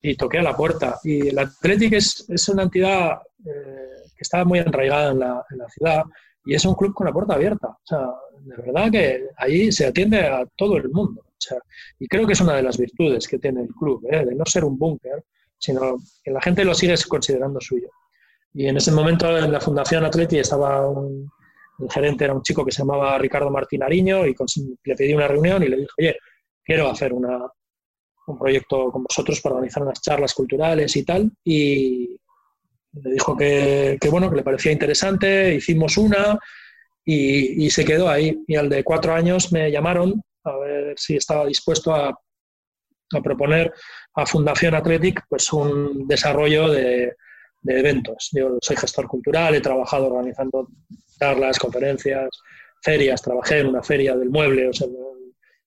[0.00, 0.98] y toqué a la puerta.
[1.04, 5.58] Y el Athletic es, es una entidad eh, que está muy enraigada en la, en
[5.58, 6.04] la, ciudad
[6.44, 7.68] y es un club con la puerta abierta.
[7.68, 8.06] O sea,
[8.40, 11.22] de verdad que ahí se atiende a todo el mundo.
[11.22, 11.58] O sea,
[11.98, 14.24] y creo que es una de las virtudes que tiene el club, ¿eh?
[14.24, 15.24] de no ser un búnker,
[15.56, 17.88] sino que la gente lo sigue considerando suyo.
[18.54, 21.30] Y en ese momento en la Fundación Atleti estaba un,
[21.78, 24.34] el gerente era un chico que se llamaba Ricardo Martín Ariño y
[24.84, 26.16] le pedí una reunión y le dije, oye,
[26.64, 27.38] quiero hacer una,
[28.28, 31.30] un proyecto con vosotros para organizar unas charlas culturales y tal.
[31.44, 32.20] Y
[32.92, 36.38] me dijo que, que bueno, que le parecía interesante, hicimos una
[37.04, 38.42] y, se quedó ahí.
[38.46, 43.72] Y al de cuatro años me llamaron a ver si estaba dispuesto a, a proponer
[44.14, 47.14] a Fundación Athletic pues un desarrollo de,
[47.62, 48.28] de eventos.
[48.32, 50.68] Yo soy gestor cultural, he trabajado organizando
[51.18, 52.28] charlas, conferencias,
[52.82, 54.86] ferias, trabajé en una feria del mueble, o sea,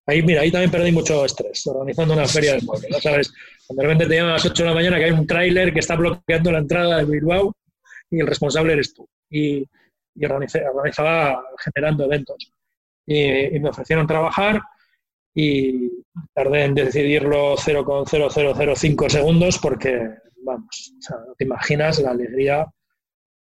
[0.06, 3.34] ahí, mira, ahí también perdí mucho estrés, organizando una feria del mueble, ¿no sabes?
[3.70, 5.80] De repente te llaman a las 8 de la mañana que hay un tráiler que
[5.80, 7.56] está bloqueando la entrada de Bilbao
[8.10, 9.08] y el responsable eres tú.
[9.30, 9.66] Y,
[10.24, 12.52] organizaba generando eventos.
[13.06, 14.62] Y, me ofrecieron trabajar
[15.34, 15.90] y
[16.34, 20.10] tardé en decidirlo 0,0005 segundos porque
[20.44, 22.68] vamos, o sea, te imaginas la alegría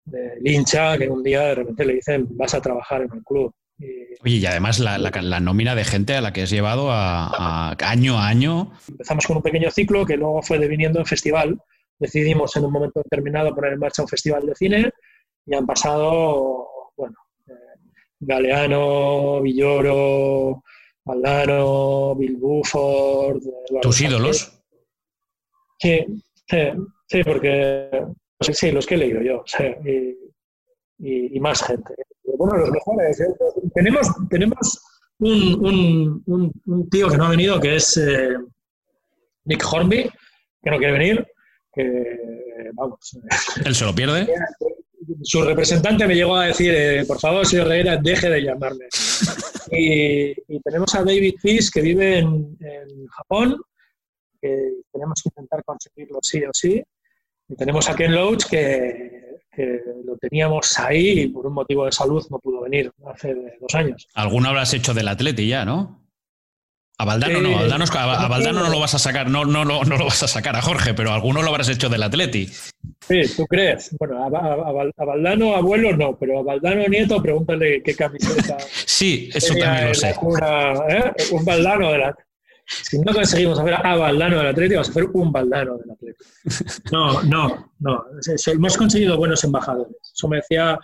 [0.05, 3.53] del hincha que un día de repente le dicen vas a trabajar en el club.
[3.79, 3.87] Y,
[4.23, 7.27] Oye, y además la, la, la, nómina de gente a la que has llevado a,
[7.27, 8.73] a, año a año.
[8.89, 11.61] Empezamos con un pequeño ciclo que luego fue deviniendo en festival.
[11.99, 14.91] Decidimos en un momento determinado poner en marcha un festival de cine
[15.47, 17.17] y han pasado, bueno,
[17.49, 17.53] eh,
[18.21, 20.63] Galeano, Villoro,
[21.05, 23.43] Valdano, Bill Buford.
[23.81, 24.59] ¿Tus ídolos?
[25.79, 26.59] Sí, Sí,
[27.09, 27.89] sí, porque
[28.41, 31.95] sí, los que he leído yo, sí, y, y, y, más gente.
[32.37, 33.21] Bueno, los mejores.
[33.21, 33.27] ¿eh?
[33.75, 34.83] Tenemos, tenemos
[35.19, 38.37] un, un, un, tío que no ha venido, que es eh,
[39.45, 40.11] Nick Hornby,
[40.63, 41.27] que no quiere venir,
[41.73, 43.19] que vamos.
[43.65, 44.29] ¿Él se lo pierde?
[45.23, 48.87] Su representante me llegó a decir, eh, por favor, señor Reguera, deje de llamarme.
[49.75, 53.57] Y, y tenemos a David Fish, que vive en, en Japón,
[54.39, 56.83] que tenemos que intentar conseguirlo sí o sí.
[57.49, 59.22] Y tenemos a Ken Loach que,
[59.53, 63.75] que, lo teníamos ahí y por un motivo de salud no pudo venir hace dos
[63.75, 64.09] años.
[64.15, 66.03] Alguno habrás hecho del Atleti ya, ¿no?
[66.99, 69.65] A Valdano no, a Valdano, a, a Valdano no lo vas a sacar, no, no,
[69.65, 72.47] no, no, lo vas a sacar a Jorge, pero alguno lo habrás hecho del Atleti.
[72.47, 73.97] Sí, ¿tú crees?
[73.99, 78.57] Bueno, a, a, Valdano abuelo no, pero a Valdano nieto pregúntale qué camiseta.
[78.87, 80.11] sí, eso también lo sé.
[80.11, 81.13] ¿eh?
[81.33, 82.17] Un Valdano de la,
[82.83, 86.25] si no conseguimos hacer a Valdano del Atlético, vamos a hacer un Valdano del Atlético.
[86.93, 88.05] No, no, no.
[88.47, 89.97] Hemos conseguido buenos embajadores.
[90.15, 90.79] Eso me decía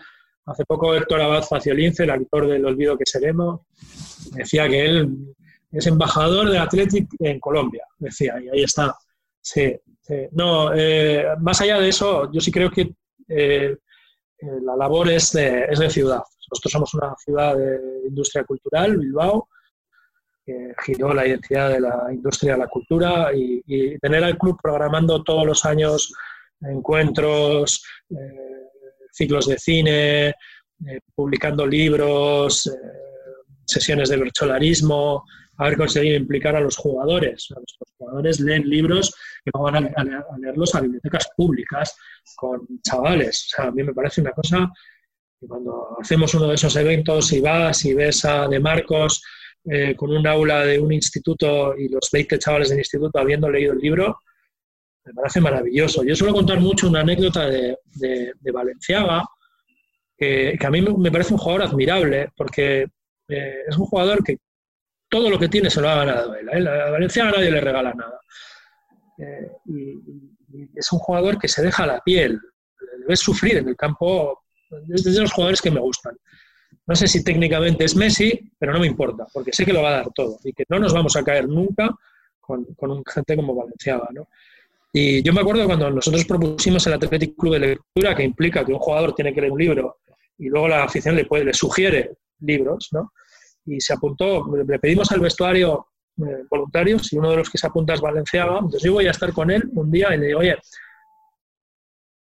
[0.47, 3.61] hace poco Héctor Abad Faciolince, el actor del Olvido que seremos,
[4.33, 5.35] decía que él
[5.71, 8.97] es embajador del Atlético en Colombia, decía, y ahí está.
[9.41, 10.15] Sí, sí.
[10.33, 12.95] No, eh, más allá de eso, yo sí creo que
[13.29, 13.77] eh,
[14.63, 16.23] la labor es de, es de ciudad.
[16.51, 17.79] Nosotros somos una ciudad de
[18.09, 19.49] industria cultural, Bilbao,
[20.49, 25.23] que giró la identidad de la industria de la cultura y, tener al club programando
[25.23, 26.11] todos los años
[26.63, 28.71] encuentros, eh,
[29.13, 32.71] ciclos de cine, eh, publicando libros, eh,
[33.67, 35.25] sesiones de virtualarismo,
[35.59, 37.49] haber conseguido implicar a los jugadores.
[37.55, 41.95] A los jugadores leen libros que van a, leerlos a bibliotecas públicas
[42.37, 43.53] con chavales.
[43.59, 44.73] A mí me parece una cosa
[45.39, 49.23] que cuando hacemos uno de esos eventos y vas y ves a De Marcos
[49.65, 53.73] eh, con un aula de un instituto y los 20 chavales del instituto habiendo leído
[53.73, 54.19] el libro,
[55.05, 56.05] me parece maravilloso.
[56.05, 59.25] Yo suelo contar mucho una anécdota de, de, de Valenciaga,
[60.17, 62.87] que, que, a mí me parece un jugador admirable, porque
[63.29, 64.39] eh, es un jugador que
[65.09, 66.49] todo lo que tiene se lo ha ganado él.
[66.49, 66.69] ¿eh?
[66.69, 68.21] A Valenciaga nadie le regala nada.
[69.19, 69.91] Eh, y,
[70.53, 72.41] y, es un jugador que se deja la piel,
[72.99, 74.45] le ves sufrir en el campo,
[74.93, 76.17] es de los jugadores que me gustan.
[76.89, 79.91] No sé si técnicamente es Messi, pero no me importa, porque sé que lo va
[79.91, 81.95] a dar todo y que no nos vamos a caer nunca
[82.41, 84.27] con, un gente como Valenciaga, ¿no?
[84.91, 88.73] Y yo me acuerdo cuando nosotros propusimos el Athletic Club de Lectura, que implica que
[88.73, 89.99] un jugador tiene que leer un libro
[90.39, 93.13] y luego la afición le, puede, le sugiere libros, ¿no?
[93.67, 97.67] Y se apuntó, le pedimos al vestuario eh, voluntarios y uno de los que se
[97.67, 100.39] apunta es Valenciaga, entonces yo voy a estar con él un día y le digo,
[100.39, 100.57] oye,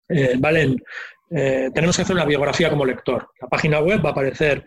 [0.10, 0.84] eh, Valen,
[1.32, 3.30] eh, tenemos que hacer una biografía como lector.
[3.40, 4.66] La página web va a aparecer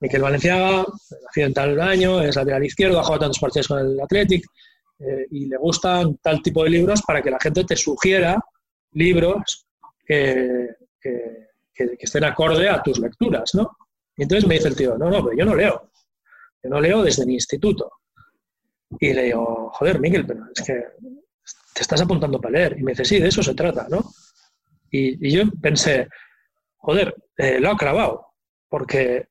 [0.00, 0.86] Miquel Valenciaga,
[1.26, 4.44] nacido en tal año, es lateral izquierdo, ha jugado tantos partidos con el Athletic
[5.00, 8.38] eh, y le gustan tal tipo de libros para que la gente te sugiera
[8.92, 9.66] libros
[10.06, 10.68] que,
[11.74, 13.76] estén acorde a tus lecturas, ¿no?
[14.16, 15.90] Y entonces me dice el tío, no, no, pero yo no leo.
[16.62, 17.92] Yo no leo desde mi instituto.
[18.98, 20.72] Y le digo, joder, Miguel, pero es que
[21.74, 22.76] te estás apuntando para leer.
[22.78, 24.10] Y me dice, sí, de eso se trata, ¿no?
[24.90, 26.08] Y, yo pensé,
[26.76, 28.26] joder, eh, lo ha clavado,
[28.68, 29.26] porque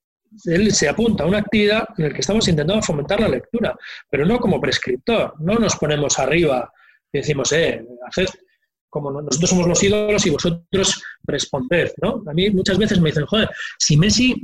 [0.45, 3.75] él se apunta a una actividad en la que estamos intentando fomentar la lectura,
[4.09, 6.71] pero no como prescriptor, no nos ponemos arriba
[7.11, 8.27] y decimos, eh, haced
[8.89, 12.23] como nosotros somos los ídolos y vosotros responded, ¿no?
[12.25, 14.35] A mí muchas veces me dicen, joder, si Messi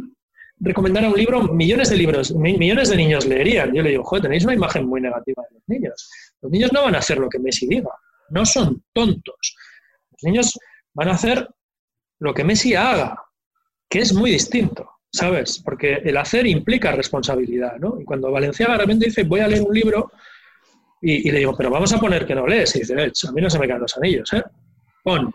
[0.60, 3.74] recomendara un libro, millones de libros, millones de niños leerían.
[3.74, 6.10] Yo le digo, joder, tenéis una imagen muy negativa de los niños.
[6.42, 7.90] Los niños no van a hacer lo que Messi diga,
[8.30, 9.56] no son tontos.
[10.12, 10.58] Los niños
[10.94, 11.48] van a hacer
[12.20, 13.18] lo que Messi haga,
[13.90, 15.62] que es muy distinto, ¿sabes?
[15.64, 18.00] Porque el hacer implica responsabilidad, ¿no?
[18.00, 20.12] Y cuando Valenciaga realmente dice, voy a leer un libro,
[21.02, 23.50] y, le digo, pero vamos a poner que no lees, y dice, a mí no
[23.50, 24.44] se me caen los anillos, ¿eh?
[25.04, 25.34] Pon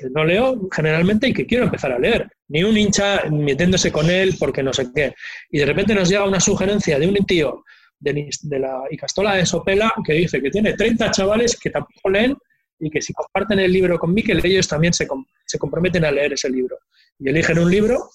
[0.00, 2.28] que no leo generalmente y que quiero empezar a leer.
[2.48, 5.14] Ni un hincha metiéndose con él porque no sé qué.
[5.50, 7.64] Y de repente nos llega una sugerencia de un tío
[7.98, 12.36] de, de la Icastola de Sopela que dice que tiene 30 chavales que tampoco leen
[12.80, 15.06] y que si comparten el libro con Miquel, ellos también se,
[15.46, 16.78] se comprometen a leer ese libro.
[17.18, 18.10] Y eligen un libro,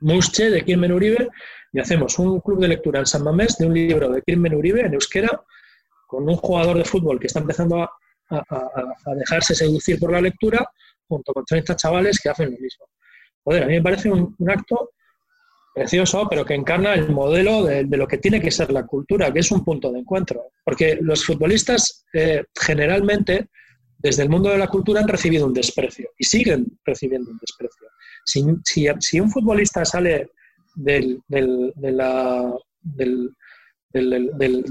[0.00, 1.28] Musche, de Kirmen Uribe,
[1.72, 4.80] y hacemos un club de lectura en San Mamés de un libro de Kirmen Uribe
[4.80, 5.42] en euskera,
[6.06, 7.90] con un jugador de fútbol que está empezando a,
[9.16, 10.66] dejarse seducir por la lectura,
[11.06, 12.86] junto con 30 chavales que hacen lo mismo.
[13.44, 14.93] Joder, a mí me parece un acto
[15.74, 19.40] precioso, pero que encarna el modelo de, lo que tiene que ser la cultura, que
[19.40, 20.52] es un punto de encuentro.
[20.64, 23.48] Porque los futbolistas eh, generalmente,
[23.98, 27.88] desde el mundo de la cultura, han recibido un desprecio y siguen recibiendo un desprecio.
[28.24, 30.30] Si, un futbolista sale
[30.76, 32.52] del, del,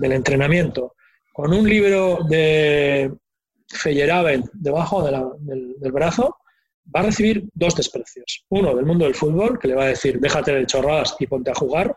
[0.02, 0.96] entrenamiento
[1.34, 3.12] con un libro de
[3.68, 6.38] Feyerabend debajo del brazo,
[6.94, 8.46] va a recibir dos desprecios.
[8.50, 11.52] Uno del mundo del fútbol, que le va a decir, déjate de chorradas y ponte
[11.52, 11.96] a jugar,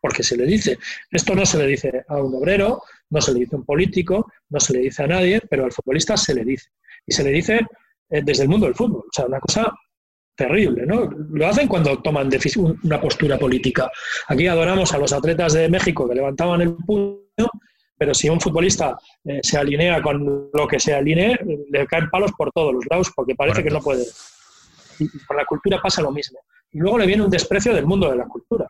[0.00, 0.78] porque se le dice.
[1.10, 4.32] Esto no se le dice a un obrero, no se le dice a un político,
[4.48, 6.70] no se le dice a nadie, pero al futbolista se le dice.
[7.06, 7.60] Y se le dice
[8.08, 9.02] eh, desde el mundo del fútbol.
[9.02, 9.72] O sea, una cosa
[10.34, 11.10] terrible, ¿no?
[11.32, 12.30] Lo hacen cuando toman
[12.82, 13.90] una postura política.
[14.28, 17.50] Aquí adoramos a los atletas de México que levantaban el puño
[18.00, 21.38] pero si un futbolista eh, se alinea con lo que se alinee,
[21.70, 24.06] le caen palos por todos los lados porque parece que no puede.
[24.98, 26.38] Y con la cultura pasa lo mismo.
[26.72, 28.66] Y luego le viene un desprecio del mundo de la cultura.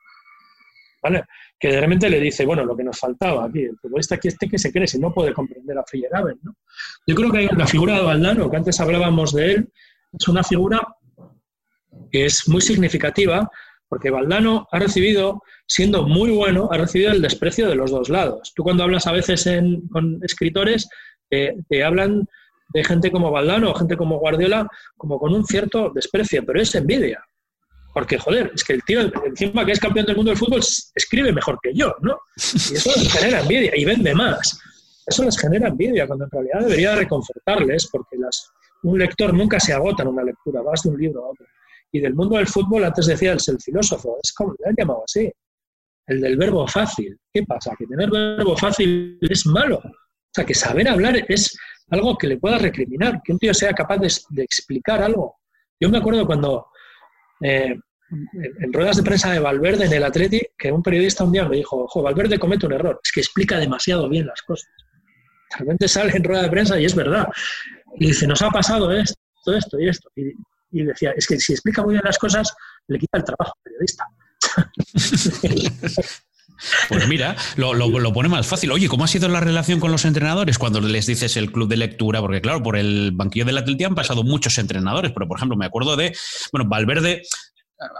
[1.00, 1.22] ¿Vale?
[1.60, 4.48] Que de repente le dice, bueno, lo que nos faltaba aquí, el futbolista aquí este
[4.48, 6.56] que se cree si no puede comprender a Feyerabend, ¿no?
[7.06, 9.72] Yo creo que la figura de Valdano, que antes hablábamos de él,
[10.12, 10.80] es una figura
[12.10, 13.48] que es muy significativa
[13.90, 18.52] porque Valdano ha recibido, siendo muy bueno, ha recibido el desprecio de los dos lados.
[18.54, 19.46] Tú cuando hablas a veces
[19.90, 20.88] con escritores,
[21.28, 22.26] te hablan
[22.72, 26.72] de gente como Valdano o gente como Guardiola como con un cierto desprecio, pero es
[26.76, 27.20] envidia.
[27.92, 30.60] Porque, joder, es que el tío, encima que es campeón del mundo del fútbol,
[30.94, 32.20] escribe mejor que yo, ¿no?
[32.36, 34.60] Y eso les genera envidia y vende más.
[35.04, 38.48] Eso les genera envidia, cuando en realidad debería reconfortarles, porque las,
[38.84, 41.44] un lector nunca se agota en una lectura, vas de un libro a otro.
[41.92, 45.30] Y del mundo del fútbol, antes decía el, filósofo, es como le han llamado así,
[46.06, 47.18] el del verbo fácil.
[47.32, 47.74] ¿Qué pasa?
[47.78, 49.78] Que tener verbo fácil es malo.
[49.78, 51.56] O sea, que saber hablar es
[51.90, 55.36] algo que le pueda recriminar, que un tío sea capaz de, explicar algo.
[55.80, 56.68] Yo me acuerdo cuando
[57.40, 57.74] eh,
[58.10, 61.56] en ruedas de prensa de Valverde en el Atleti, que un periodista un día me
[61.56, 64.68] dijo, ojo, Valverde comete un error, es que explica demasiado bien las cosas.
[65.56, 67.26] Realmente sale en rueda de prensa y es verdad.
[67.96, 70.08] Y dice, nos ha pasado esto, esto y esto.
[70.16, 70.32] Y
[70.70, 72.54] y decía, es que si explica muy bien las cosas,
[72.86, 74.06] le quita el trabajo al periodista.
[76.88, 78.70] Pues mira, lo, pone más fácil.
[78.72, 81.76] Oye, ¿cómo ha sido la relación con los entrenadores cuando les dices el club de
[81.76, 82.20] lectura?
[82.20, 85.66] Porque claro, por el banquillo del Atleti han pasado muchos entrenadores, pero por ejemplo, me
[85.66, 86.14] acuerdo de,
[86.52, 87.22] bueno, Valverde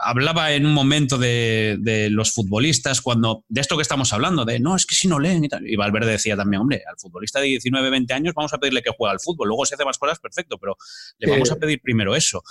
[0.03, 4.77] hablaba en un momento de, los futbolistas, cuando de esto que estamos hablando, de no,
[4.77, 5.67] es que si no leen y tal.
[5.69, 8.91] Y Valverde decía también, hombre, al futbolista de 19, 20 años vamos a pedirle que
[8.97, 10.77] juegue al fútbol, luego se hace más cosas, perfecto, pero
[11.19, 12.43] le vamos a pedir primero eso.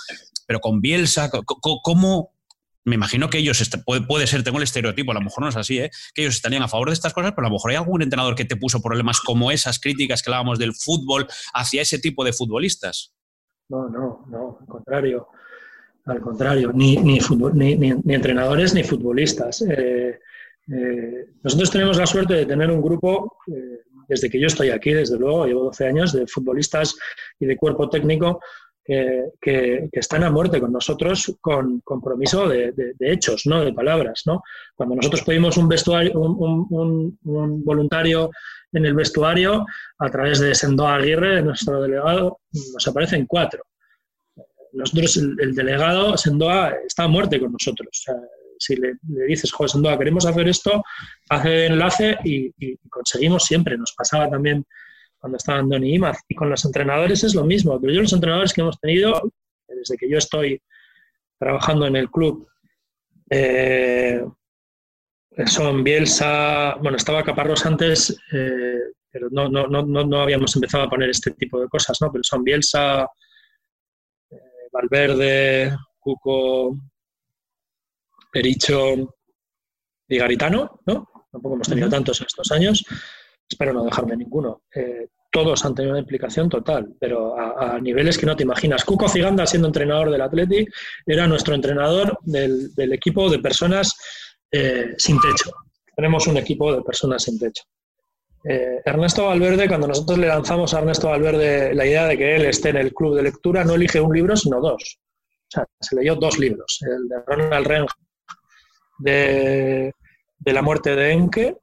[0.46, 1.30] Pero con Bielsa,
[1.82, 2.34] ¿cómo,
[2.84, 5.78] me imagino que ellos, puede, ser, tengo el estereotipo, a lo mejor no es así,
[5.78, 5.90] ¿eh?
[6.14, 8.34] que ellos estarían a favor de estas cosas, pero a lo mejor hay algún entrenador
[8.34, 12.32] que te puso problemas como esas críticas que hablábamos del fútbol hacia ese tipo de
[12.32, 13.14] futbolistas.
[13.68, 15.28] No, no, no, al contrario.
[16.06, 17.18] Al contrario, ni, ni,
[18.14, 19.62] entrenadores ni futbolistas.
[19.62, 20.18] Eh,
[20.72, 24.92] eh, nosotros tenemos la suerte de tener un grupo, eh, desde que yo estoy aquí,
[24.92, 26.96] desde luego, llevo 12 años, de futbolistas
[27.38, 28.40] y de cuerpo técnico
[29.40, 34.24] que, están a muerte con nosotros con compromiso de, hechos, no de palabras.
[34.74, 37.18] Cuando nosotros pedimos un, vestuario, un,
[37.64, 38.30] voluntario
[38.72, 39.64] en el vestuario,
[39.98, 43.62] a través de Sendoa Aguirre, nuestro delegado, nos aparecen cuatro.
[44.72, 48.04] Nosotros, el, delegado Sendoa está a muerte con nosotros.
[48.58, 48.94] si le,
[49.26, 50.82] dices, joder, Sendoa, queremos hacer esto,
[51.28, 52.52] hace enlace y,
[52.88, 53.76] conseguimos siempre.
[53.76, 54.64] Nos pasaba también
[55.18, 56.18] cuando estaban Doni y Imaz.
[56.28, 59.32] Y con los entrenadores es lo mismo, pero yo los entrenadores que hemos tenido,
[59.68, 60.60] desde que yo estoy
[61.38, 62.48] trabajando en el club,
[63.30, 64.22] eh,
[65.46, 68.78] son Bielsa, bueno, estaba Caparrós antes, eh,
[69.10, 72.10] pero no, no, no, no, habíamos empezado a poner este tipo de cosas, ¿no?
[72.12, 73.06] Pero son Bielsa,
[74.72, 76.76] Valverde, Cuco,
[78.32, 79.16] Pericho
[80.08, 81.08] y Garitano, ¿no?
[81.30, 82.84] Tampoco hemos tenido tantos en estos años
[83.50, 84.62] espero no dejarme ninguno.
[84.74, 88.84] Eh, todos han tenido una implicación total, pero a, niveles que no te imaginas.
[88.84, 90.72] Cuco Ciganda, siendo entrenador del Athletic,
[91.06, 93.94] era nuestro entrenador del, equipo de personas
[94.50, 95.52] eh, sin techo.
[95.94, 97.62] Tenemos un equipo de personas sin techo.
[98.44, 102.46] Eh, Ernesto Valverde, cuando nosotros le lanzamos a Ernesto Valverde la idea de que él
[102.46, 104.98] esté en el club de lectura, no elige un libro, sino dos.
[105.02, 106.80] O sea, se leyó dos libros.
[106.82, 107.86] El de Ronald Reng
[108.98, 109.94] de,
[110.44, 111.56] la muerte de Enke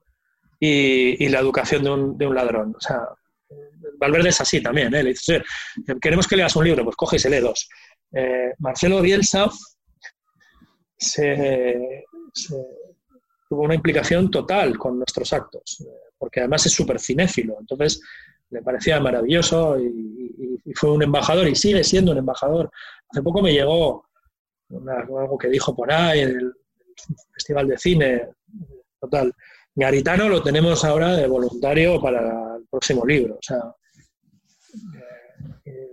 [0.60, 2.74] y, la educación de un, ladrón.
[2.76, 3.00] O sea,
[3.98, 4.94] Valverde es así también.
[4.94, 5.02] ¿eh?
[5.02, 5.42] Le dice,
[6.00, 7.68] queremos que leas un libro, pues coge y se lee dos.
[8.12, 9.48] Eh, Marcelo Bielsa
[13.48, 15.84] tuvo una implicación total con nuestros actos,
[16.18, 17.56] porque además es súper cinéfilo.
[17.60, 18.00] Entonces,
[18.50, 20.18] le parecía maravilloso y,
[20.74, 22.70] fue un embajador y sigue siendo un embajador.
[23.08, 24.06] Hace poco me llegó
[24.70, 26.52] algo que dijo por ahí en el
[27.32, 28.28] Festival de Cine,
[29.00, 29.34] total.
[29.74, 33.34] Garitano lo tenemos ahora de voluntario para el próximo libro.
[33.34, 33.74] O sea,
[35.64, 35.88] eh,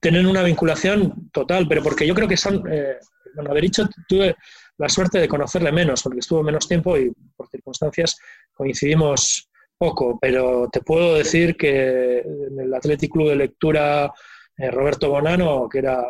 [0.00, 2.98] tener una vinculación total, pero porque yo creo que son, eh,
[3.34, 4.36] bueno, haber dicho, tuve
[4.78, 8.18] la suerte de conocerle menos, porque estuvo menos tiempo y por circunstancias
[8.54, 14.12] coincidimos poco, pero te puedo decir que en el Athletic Club de Lectura,
[14.56, 16.02] eh, Roberto Bonano, que era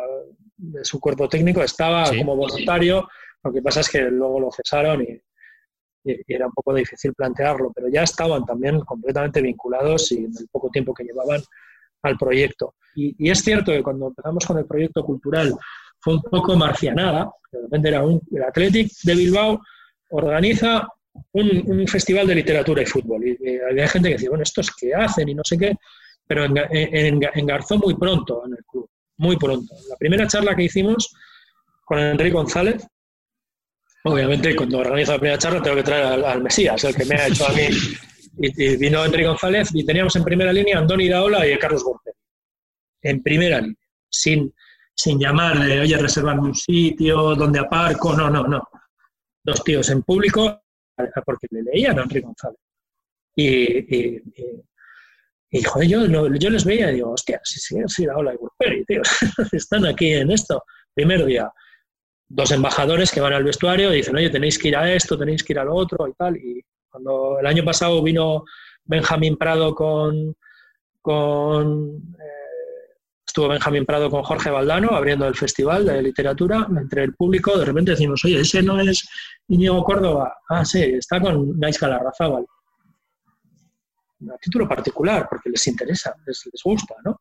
[0.57, 3.07] de su cuerpo técnico, estaba como voluntario,
[3.43, 5.21] lo que pasa es que luego lo cesaron y,
[6.03, 10.47] y, era un poco difícil plantearlo, pero ya estaban también completamente vinculados y en el
[10.51, 11.41] poco tiempo que llevaban
[12.03, 12.75] al proyecto.
[12.95, 15.53] Y, es cierto que cuando empezamos con el proyecto cultural
[15.99, 19.61] fue un poco marcianada, de repente era un, el Athletic de Bilbao
[20.09, 20.87] organiza
[21.33, 23.27] un, festival de literatura y fútbol.
[23.27, 23.37] Y,
[23.69, 25.29] había gente que decía, bueno, ¿estos qué hacen?
[25.29, 25.75] Y no sé qué,
[26.27, 29.73] pero engarzó muy pronto en el club, muy pronto.
[29.89, 31.13] La primera charla que hicimos
[31.85, 32.87] con Enrique González
[34.07, 37.27] Obviamente, cuando organizo la primera charla, tengo que traer al, Mesías, el que me ha
[37.27, 37.63] hecho a mí.
[38.37, 41.83] Y, vino Enrique González y teníamos en primera línea a Andoni Iraola y a Carlos
[41.83, 42.13] Gómez.
[43.01, 43.75] En primera línea,
[44.07, 44.53] sin,
[44.93, 48.61] sin llamar oye, reservarme un sitio, donde aparco, no, no, no.
[49.43, 50.64] Dos tíos en público,
[51.25, 52.59] porque le leían a Enrique González.
[53.35, 54.21] Y,
[55.51, 58.85] y, joder, yo, yo, les veía y digo, hostia, si sí, sí, Iraola y Burperi,
[58.85, 59.01] tío,
[59.51, 60.63] están aquí en esto.
[60.93, 61.51] Primer día,
[62.27, 65.43] dos embajadores que van al vestuario y dicen, oye, tenéis que ir a esto, tenéis
[65.43, 66.37] que ir a lo otro y tal.
[66.37, 68.43] Y cuando el año pasado vino
[68.83, 70.35] Benjamín Prado con...
[71.01, 72.44] con eh,
[73.35, 77.65] estuvo Benjamín Prado con Jorge Valdano abriendo el festival de literatura, entre el público de
[77.65, 79.05] repente decimos, oye, ese no es
[79.49, 80.37] Íñigo Córdoba.
[80.47, 82.45] Ah, sí, está con Gaisca Larrazábal.
[84.31, 87.19] A título particular, porque les interesa, les, gusta, ¿no?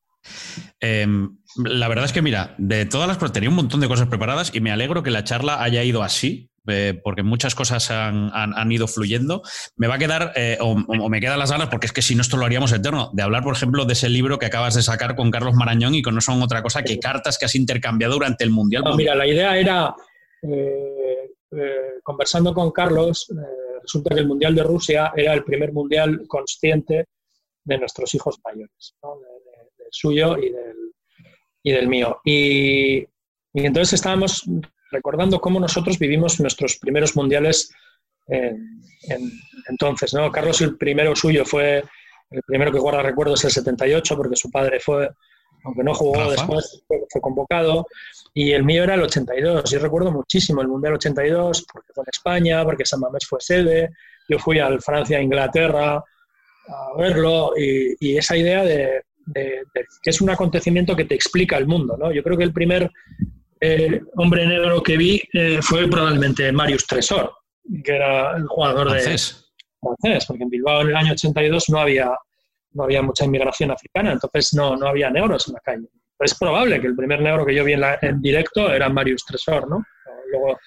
[0.78, 4.54] Em, la verdad es que, mira, de todas las tenía un montón de cosas preparadas
[4.54, 8.86] y me alegro que la charla haya ido así, eh, porque muchas cosas han, ido
[8.88, 9.42] fluyendo.
[9.76, 12.22] Me va a quedar, eh, o, me quedan las ganas, porque es que si no,
[12.22, 15.14] esto lo haríamos eterno, de hablar, por ejemplo, de ese libro que acabas de sacar
[15.14, 18.44] con Carlos Marañón y que no son otra cosa que cartas que has intercambiado durante
[18.44, 18.84] el Mundial.
[18.96, 19.94] mira, la idea era,
[20.42, 21.30] eh,
[22.02, 23.32] conversando con Carlos,
[23.82, 27.06] resulta que el Mundial de Rusia era el primer Mundial consciente
[27.64, 29.18] de nuestros hijos mayores, ¿no?
[29.90, 30.94] suyo y del,
[31.62, 32.20] y del mío.
[32.24, 33.06] Y,
[33.54, 34.44] entonces estábamos
[34.94, 37.70] recordando cómo nosotros vivimos nuestros primeros mundiales
[39.68, 40.14] entonces.
[40.14, 40.30] ¿no?
[40.30, 41.84] Carlos, el primero suyo fue,
[42.30, 45.10] el primero que guarda recuerdos es el 78, porque su padre fue
[45.64, 47.86] aunque no jugó después, fue, convocado.
[48.34, 49.70] Y el mío era el 82.
[49.70, 53.90] Yo recuerdo muchísimo el Mundial 82 porque fue en España, porque San Mamés fue sede.
[54.28, 61.06] Yo fui al Francia-Inglaterra a verlo y, esa idea de, que es un acontecimiento que
[61.06, 61.96] te explica el mundo.
[61.96, 62.12] ¿no?
[62.12, 62.90] Yo creo que el primer
[63.66, 67.32] eh, hombre negro que vi eh, fue probablemente Marius Tresor,
[67.82, 69.00] que era el jugador de
[69.80, 72.10] francés, porque en Bilbao en el año 82 no había,
[72.72, 75.88] no había mucha inmigración africana, entonces no, no había negros en la calle.
[76.20, 79.68] es probable que el primer negro que yo vi en, en directo era Marius Tresor,
[79.68, 79.82] ¿no?
[80.30, 80.58] Luego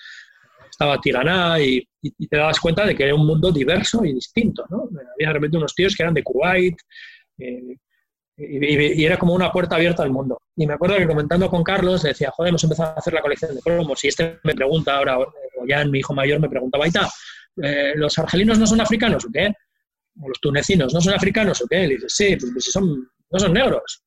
[0.69, 4.65] estaba Tirana y, y, te dabas cuenta de que era un mundo diverso y distinto,
[4.69, 4.89] ¿no?
[5.13, 6.77] Había de repente unos tíos que eran de Kuwait,
[7.39, 7.77] eh,
[8.38, 10.39] y, era como una puerta abierta al mundo.
[10.55, 13.55] Y me acuerdo que comentando con Carlos, decía, joder, hemos empezado a hacer la colección
[13.55, 14.03] de cromos.
[14.03, 15.33] Y este me pregunta ahora, o
[15.67, 17.09] ya en mi hijo mayor me pregunta, Baita,
[17.61, 19.51] eh, ¿los argelinos no son africanos o qué?
[20.21, 21.85] ¿O los tunecinos no son africanos o qué?
[21.85, 24.03] Y dices, sí, pues, pues son, no son negros.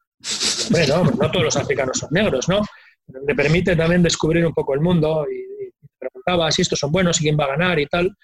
[0.66, 2.62] hombre, no, no todos los africanos son negros, ¿no?
[3.06, 6.92] Pero te permite también descubrir un poco el mundo y, y preguntaba si estos son
[6.92, 8.16] buenos y quién va a ganar y tal.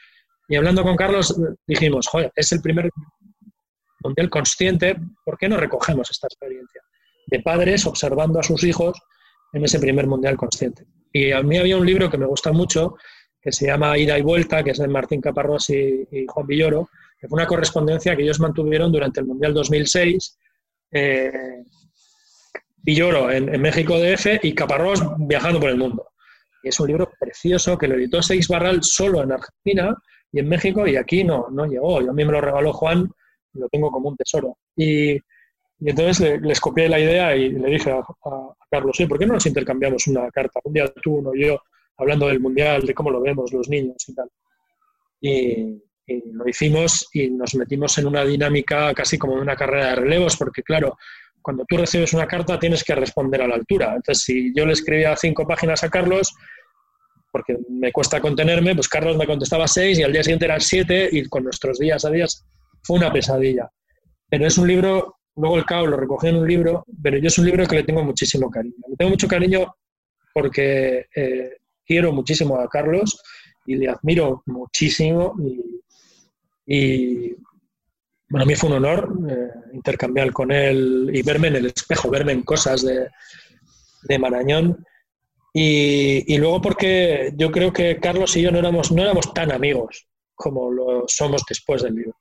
[0.48, 1.36] Y hablando con Carlos
[1.66, 2.90] dijimos, joder, es el primer
[4.02, 6.82] mundial consciente, ¿por qué no recogemos esta experiencia?
[7.26, 8.98] De padres observando a sus hijos
[9.52, 10.86] en ese primer mundial consciente.
[11.12, 12.96] Y a mí había un libro que me gusta mucho,
[13.40, 17.28] que se llama Ida y Vuelta, que es de Martín Caparrós y, Juan Villoro, que
[17.28, 20.38] fue una correspondencia que ellos mantuvieron durante el Mundial 2006.
[20.92, 21.62] Eh,
[22.78, 26.10] Villoro en, en, México DF y Caparrós viajando por el mundo.
[26.62, 29.96] Y es un libro precioso que lo editó Seix Barral solo en Argentina
[30.32, 32.00] y en México y aquí no, no llegó.
[32.02, 33.10] Yo a mí me lo regaló Juan
[33.56, 34.58] lo tengo como un tesoro.
[34.76, 35.18] Y,
[35.78, 38.02] entonces les copié la idea y le dije a,
[38.70, 40.60] Carlos, ¿por qué no nos intercambiamos una carta?
[40.64, 41.60] Un día tú, uno yo,
[41.98, 44.28] hablando del Mundial, de cómo lo vemos los niños y tal.
[45.20, 45.82] Y,
[46.32, 50.62] lo hicimos y nos metimos en una dinámica casi como una carrera de relevos, porque
[50.62, 50.96] claro,
[51.42, 53.94] cuando tú recibes una carta tienes que responder a la altura.
[53.96, 56.32] Entonces, si yo le escribía cinco páginas a Carlos,
[57.32, 61.08] porque me cuesta contenerme, pues Carlos me contestaba seis y al día siguiente eran siete
[61.12, 62.46] y con nuestros días a días
[62.86, 63.68] fue una pesadilla.
[64.28, 67.38] Pero es un libro, luego el cabo lo recogí en un libro, pero yo es
[67.38, 68.76] un libro que le tengo muchísimo cariño.
[68.88, 69.74] Le tengo mucho cariño
[70.32, 73.20] porque eh, quiero muchísimo a Carlos
[73.66, 75.34] y le admiro muchísimo
[76.66, 77.34] y,
[78.28, 82.10] bueno, a mí fue un honor eh, intercambiar con él y verme en el espejo,
[82.10, 83.08] verme en cosas de,
[84.02, 84.84] de Marañón.
[85.52, 89.52] Y, y, luego porque yo creo que Carlos y yo no éramos, no éramos tan
[89.52, 90.06] amigos
[90.36, 92.16] como lo somos después del libro.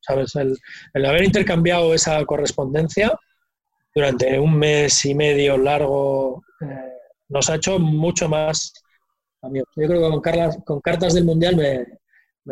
[0.00, 0.34] ¿sabes?
[0.34, 3.12] El, haber intercambiado esa correspondencia
[3.94, 6.66] durante un mes y medio largo eh,
[7.28, 8.72] nos ha hecho mucho más
[9.42, 9.68] amigos.
[9.76, 11.86] Yo creo que con, cartas del Mundial me,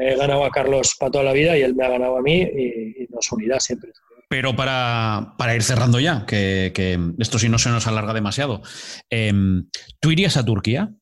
[0.04, 2.40] he ganado a Carlos para toda la vida y él me ha ganado a mí
[2.40, 3.90] y, nos unirá siempre.
[4.28, 6.72] Pero para, ir cerrando ya, que,
[7.18, 8.62] esto si no se nos alarga demasiado,
[9.08, 10.92] em, ¿tú irías a Turquía?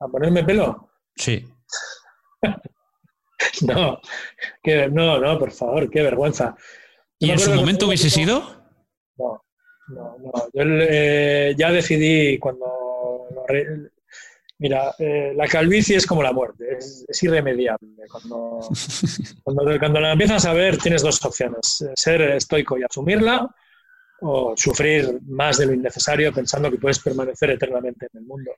[0.00, 0.90] ¿A ponerme pelo?
[1.14, 1.46] Sí.
[3.66, 4.00] no,
[4.62, 6.56] que, no, no, por favor, qué vergüenza.
[7.18, 8.40] ¿Y en su momento hubiese sido?
[9.18, 9.42] No,
[9.88, 10.32] no, no.
[10.52, 12.66] Yo eh, ya decidí cuando...
[14.58, 17.88] Mira, eh, la calvicie es como la muerte, es, irremediable.
[18.10, 18.60] Cuando,
[19.42, 23.48] cuando, cuando, la empiezas a ver, tienes dos opciones: ser estoico y asumirla,
[24.20, 28.52] o sufrir más de lo innecesario pensando que puedes permanecer eternamente en el mundo.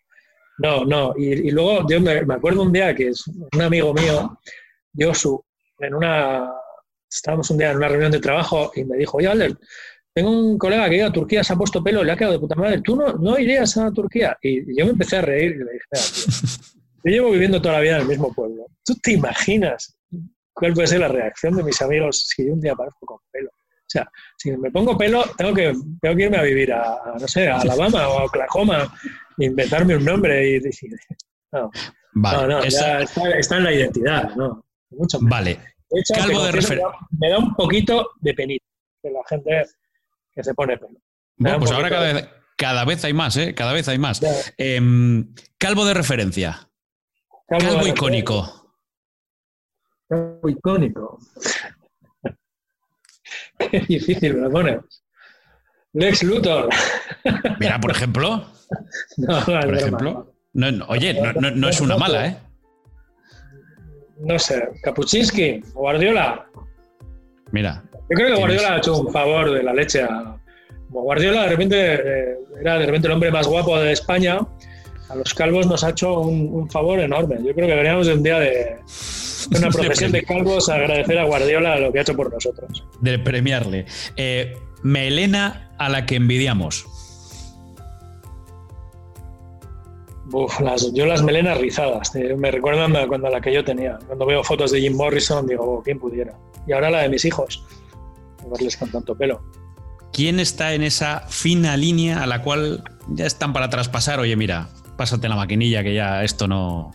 [0.59, 1.15] No, no.
[1.17, 4.39] Y, luego yo me, acuerdo un día que es un amigo mío,
[4.99, 5.43] Josu,
[5.79, 6.53] en una.
[7.11, 9.59] Estábamos un día en una reunión de trabajo y me dijo, oye, Alder,
[10.15, 12.39] tengo un colega que iba a Turquía, se ha puesto pelo, le ha quedado de
[12.39, 12.81] puta madre.
[12.81, 14.37] ¿Tú no, no irías a Turquía?
[14.41, 16.59] Y yo me empecé a reír y le dije,
[17.05, 18.67] yo llevo viviendo toda la vida en el mismo pueblo.
[18.85, 19.97] ¿Tú te imaginas
[20.53, 23.51] cuál puede ser la reacción de mis amigos si un día aparezco con pelo?
[23.51, 27.29] O sea, si me pongo pelo, tengo que, tengo que irme a vivir a, no
[27.29, 28.95] sé, a Alabama o a Oklahoma
[29.39, 30.91] inventarme un nombre y decir,
[31.53, 31.71] no,
[32.15, 34.65] no, no está, en la identidad, ¿no?
[34.97, 35.59] Mucho vale.
[36.15, 36.89] Calvo de referencia.
[37.19, 38.65] Me da un poquito de penita
[39.03, 39.65] que la gente
[40.35, 40.99] que se pone pelo.
[41.37, 41.91] Bueno, pues ahora
[42.57, 43.55] cada vez, hay más, ¿eh?
[43.55, 44.21] Cada vez hay más.
[44.57, 46.69] Em, calvo de referencia.
[47.49, 48.75] Calvo, icónico.
[50.09, 51.19] Calvo icónico.
[53.59, 54.81] Qué difícil me lo pones.
[55.95, 56.71] Lex Luthor.
[57.61, 58.47] Mira, por ejemplo.
[59.19, 60.35] No, por ejemplo.
[60.55, 62.39] No, oye, no, es una mala, ¿eh?
[64.19, 66.47] No sé, Kapuczynski, Guardiola.
[67.51, 67.83] Mira.
[67.93, 70.37] Yo creo que Guardiola ha hecho un favor de la leche a.
[70.89, 74.39] Guardiola de repente eh, era de repente el hombre más guapo de España.
[75.09, 77.37] A los calvos nos ha hecho un, favor enorme.
[77.45, 78.77] Yo creo que veníamos de un día de,
[79.57, 82.85] una profesión de calvos a agradecer a Guardiola lo que ha hecho por nosotros.
[83.01, 83.87] De premiarle.
[84.17, 86.87] Eh, melena a la que envidiamos.
[90.93, 93.99] Yo las melenas rizadas, eh, me recuerdan a, cuando la que yo tenía.
[94.07, 96.35] Cuando veo fotos de Jim Morrison, digo, oh, ¿quién pudiera?
[96.67, 97.65] Y ahora la de mis hijos,
[98.51, 99.43] verles con tanto pelo.
[100.13, 104.21] ¿Quién está en esa fina línea a la cual ya están para traspasar?
[104.21, 106.91] Oye, mira, pásate la maquinilla que ya esto no.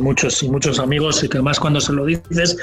[0.00, 2.56] muchos y muchos amigos, y que además cuando se lo dices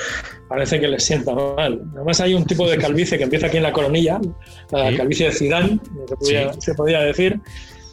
[0.48, 1.82] parece que les sienta mal.
[1.96, 4.20] Además hay un tipo de calvicie que empieza aquí en la coronilla,
[4.72, 5.80] la calvicie de Zidane,
[6.60, 7.42] se podía decir,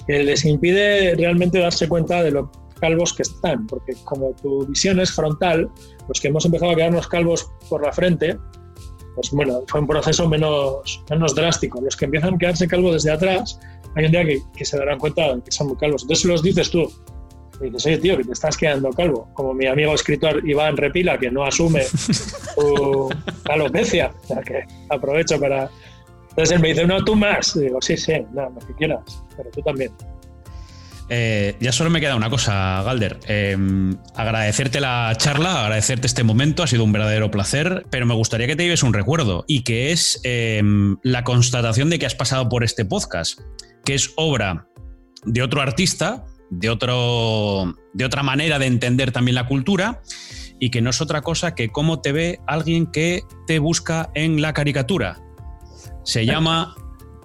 [0.09, 2.49] que les impide realmente darse cuenta de los
[2.81, 5.71] calvos que están, porque como tu visión es frontal,
[6.09, 8.39] los que hemos empezado a quedarnos calvos por la frente,
[9.15, 11.81] pues bueno, fue un proceso menos, menos drástico.
[11.83, 13.61] Los que empiezan a quedarse calvos desde atrás,
[13.97, 16.03] hay un día que, que se darán cuenta de que son muy calvos.
[16.03, 16.91] Entonces los dices tú,
[17.61, 19.29] y dices, oye tío, que te estás quedando calvo.
[19.35, 23.11] Como mi amigo escritor Iván Repila, que no asume su
[23.49, 25.71] alopecia, o sea que aprovecho para
[26.39, 27.59] entonces él me dice, no, tú más.
[27.59, 29.91] Digo, sí, sí, nada, lo que quieras, pero tú también.
[31.09, 33.19] Eh, ya solo me queda una cosa, Galder.
[33.27, 38.47] Em, agradecerte la charla, agradecerte este momento, ha sido un verdadero placer, pero me gustaría
[38.47, 42.49] que te lleves un recuerdo y que es em, la constatación de que has pasado
[42.49, 43.41] por este podcast,
[43.85, 44.69] que es obra
[45.25, 50.03] de otro artista, de, otro, de otra manera de entender también la cultura
[50.61, 54.41] y que no es otra cosa que cómo te ve alguien que te busca en
[54.41, 55.19] la caricatura
[56.09, 56.75] se llama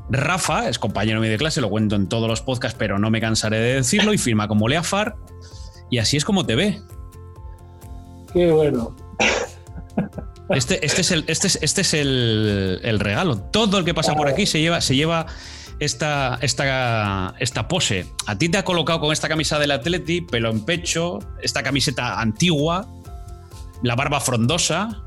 [0.09, 3.21] Rafa, es compañero mío de clase, lo cuento en todos los podcasts, pero no me
[3.21, 5.15] cansaré de decirlo, y firma como Leafar,
[5.89, 6.81] y así es como te ve.
[8.33, 8.93] Qué bueno.
[10.49, 13.37] Este, este es, el, este este es el, regalo.
[13.37, 15.27] Todo el que pasa por aquí se lleva, se lleva
[15.79, 18.05] esta, esta, esta pose.
[18.27, 22.19] A ti te ha colocado con esta camisa del Atleti, pelo en pecho, esta camiseta
[22.19, 22.85] antigua,
[23.81, 25.03] la barba frondosa,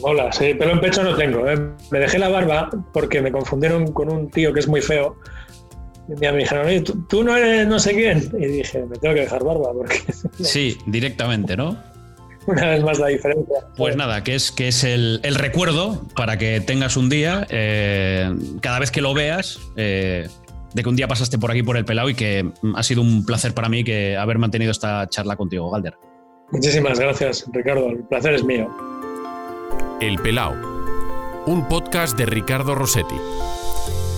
[0.00, 1.48] Hola, sí, pero en pecho no tengo.
[1.48, 1.58] ¿eh?
[1.90, 5.16] Me dejé la barba porque me confundieron con un tío que es muy feo.
[6.08, 8.30] Y un día me dijeron, Oye, ¿tú, no eres no sé quién.
[8.38, 10.00] Y dije, me tengo que dejar barba porque.
[10.42, 11.76] Sí, directamente, ¿no?
[12.46, 13.56] Una vez más la diferencia.
[13.76, 18.80] Pues nada, que es, que es el, recuerdo para que tengas un día, eh, cada
[18.80, 20.26] vez que lo veas, eh,
[20.74, 23.24] de que un día pasaste por aquí por el pelado y que ha sido un
[23.24, 25.94] placer para mí que haber mantenido esta charla contigo, Galder.
[26.50, 27.88] Muchísimas gracias, Ricardo.
[27.90, 28.68] El placer es mío.
[30.02, 30.56] El Pelao,
[31.46, 33.14] un podcast de Ricardo Rossetti.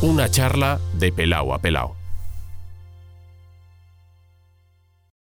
[0.01, 2.04] Una charla de Pelao a Pelao.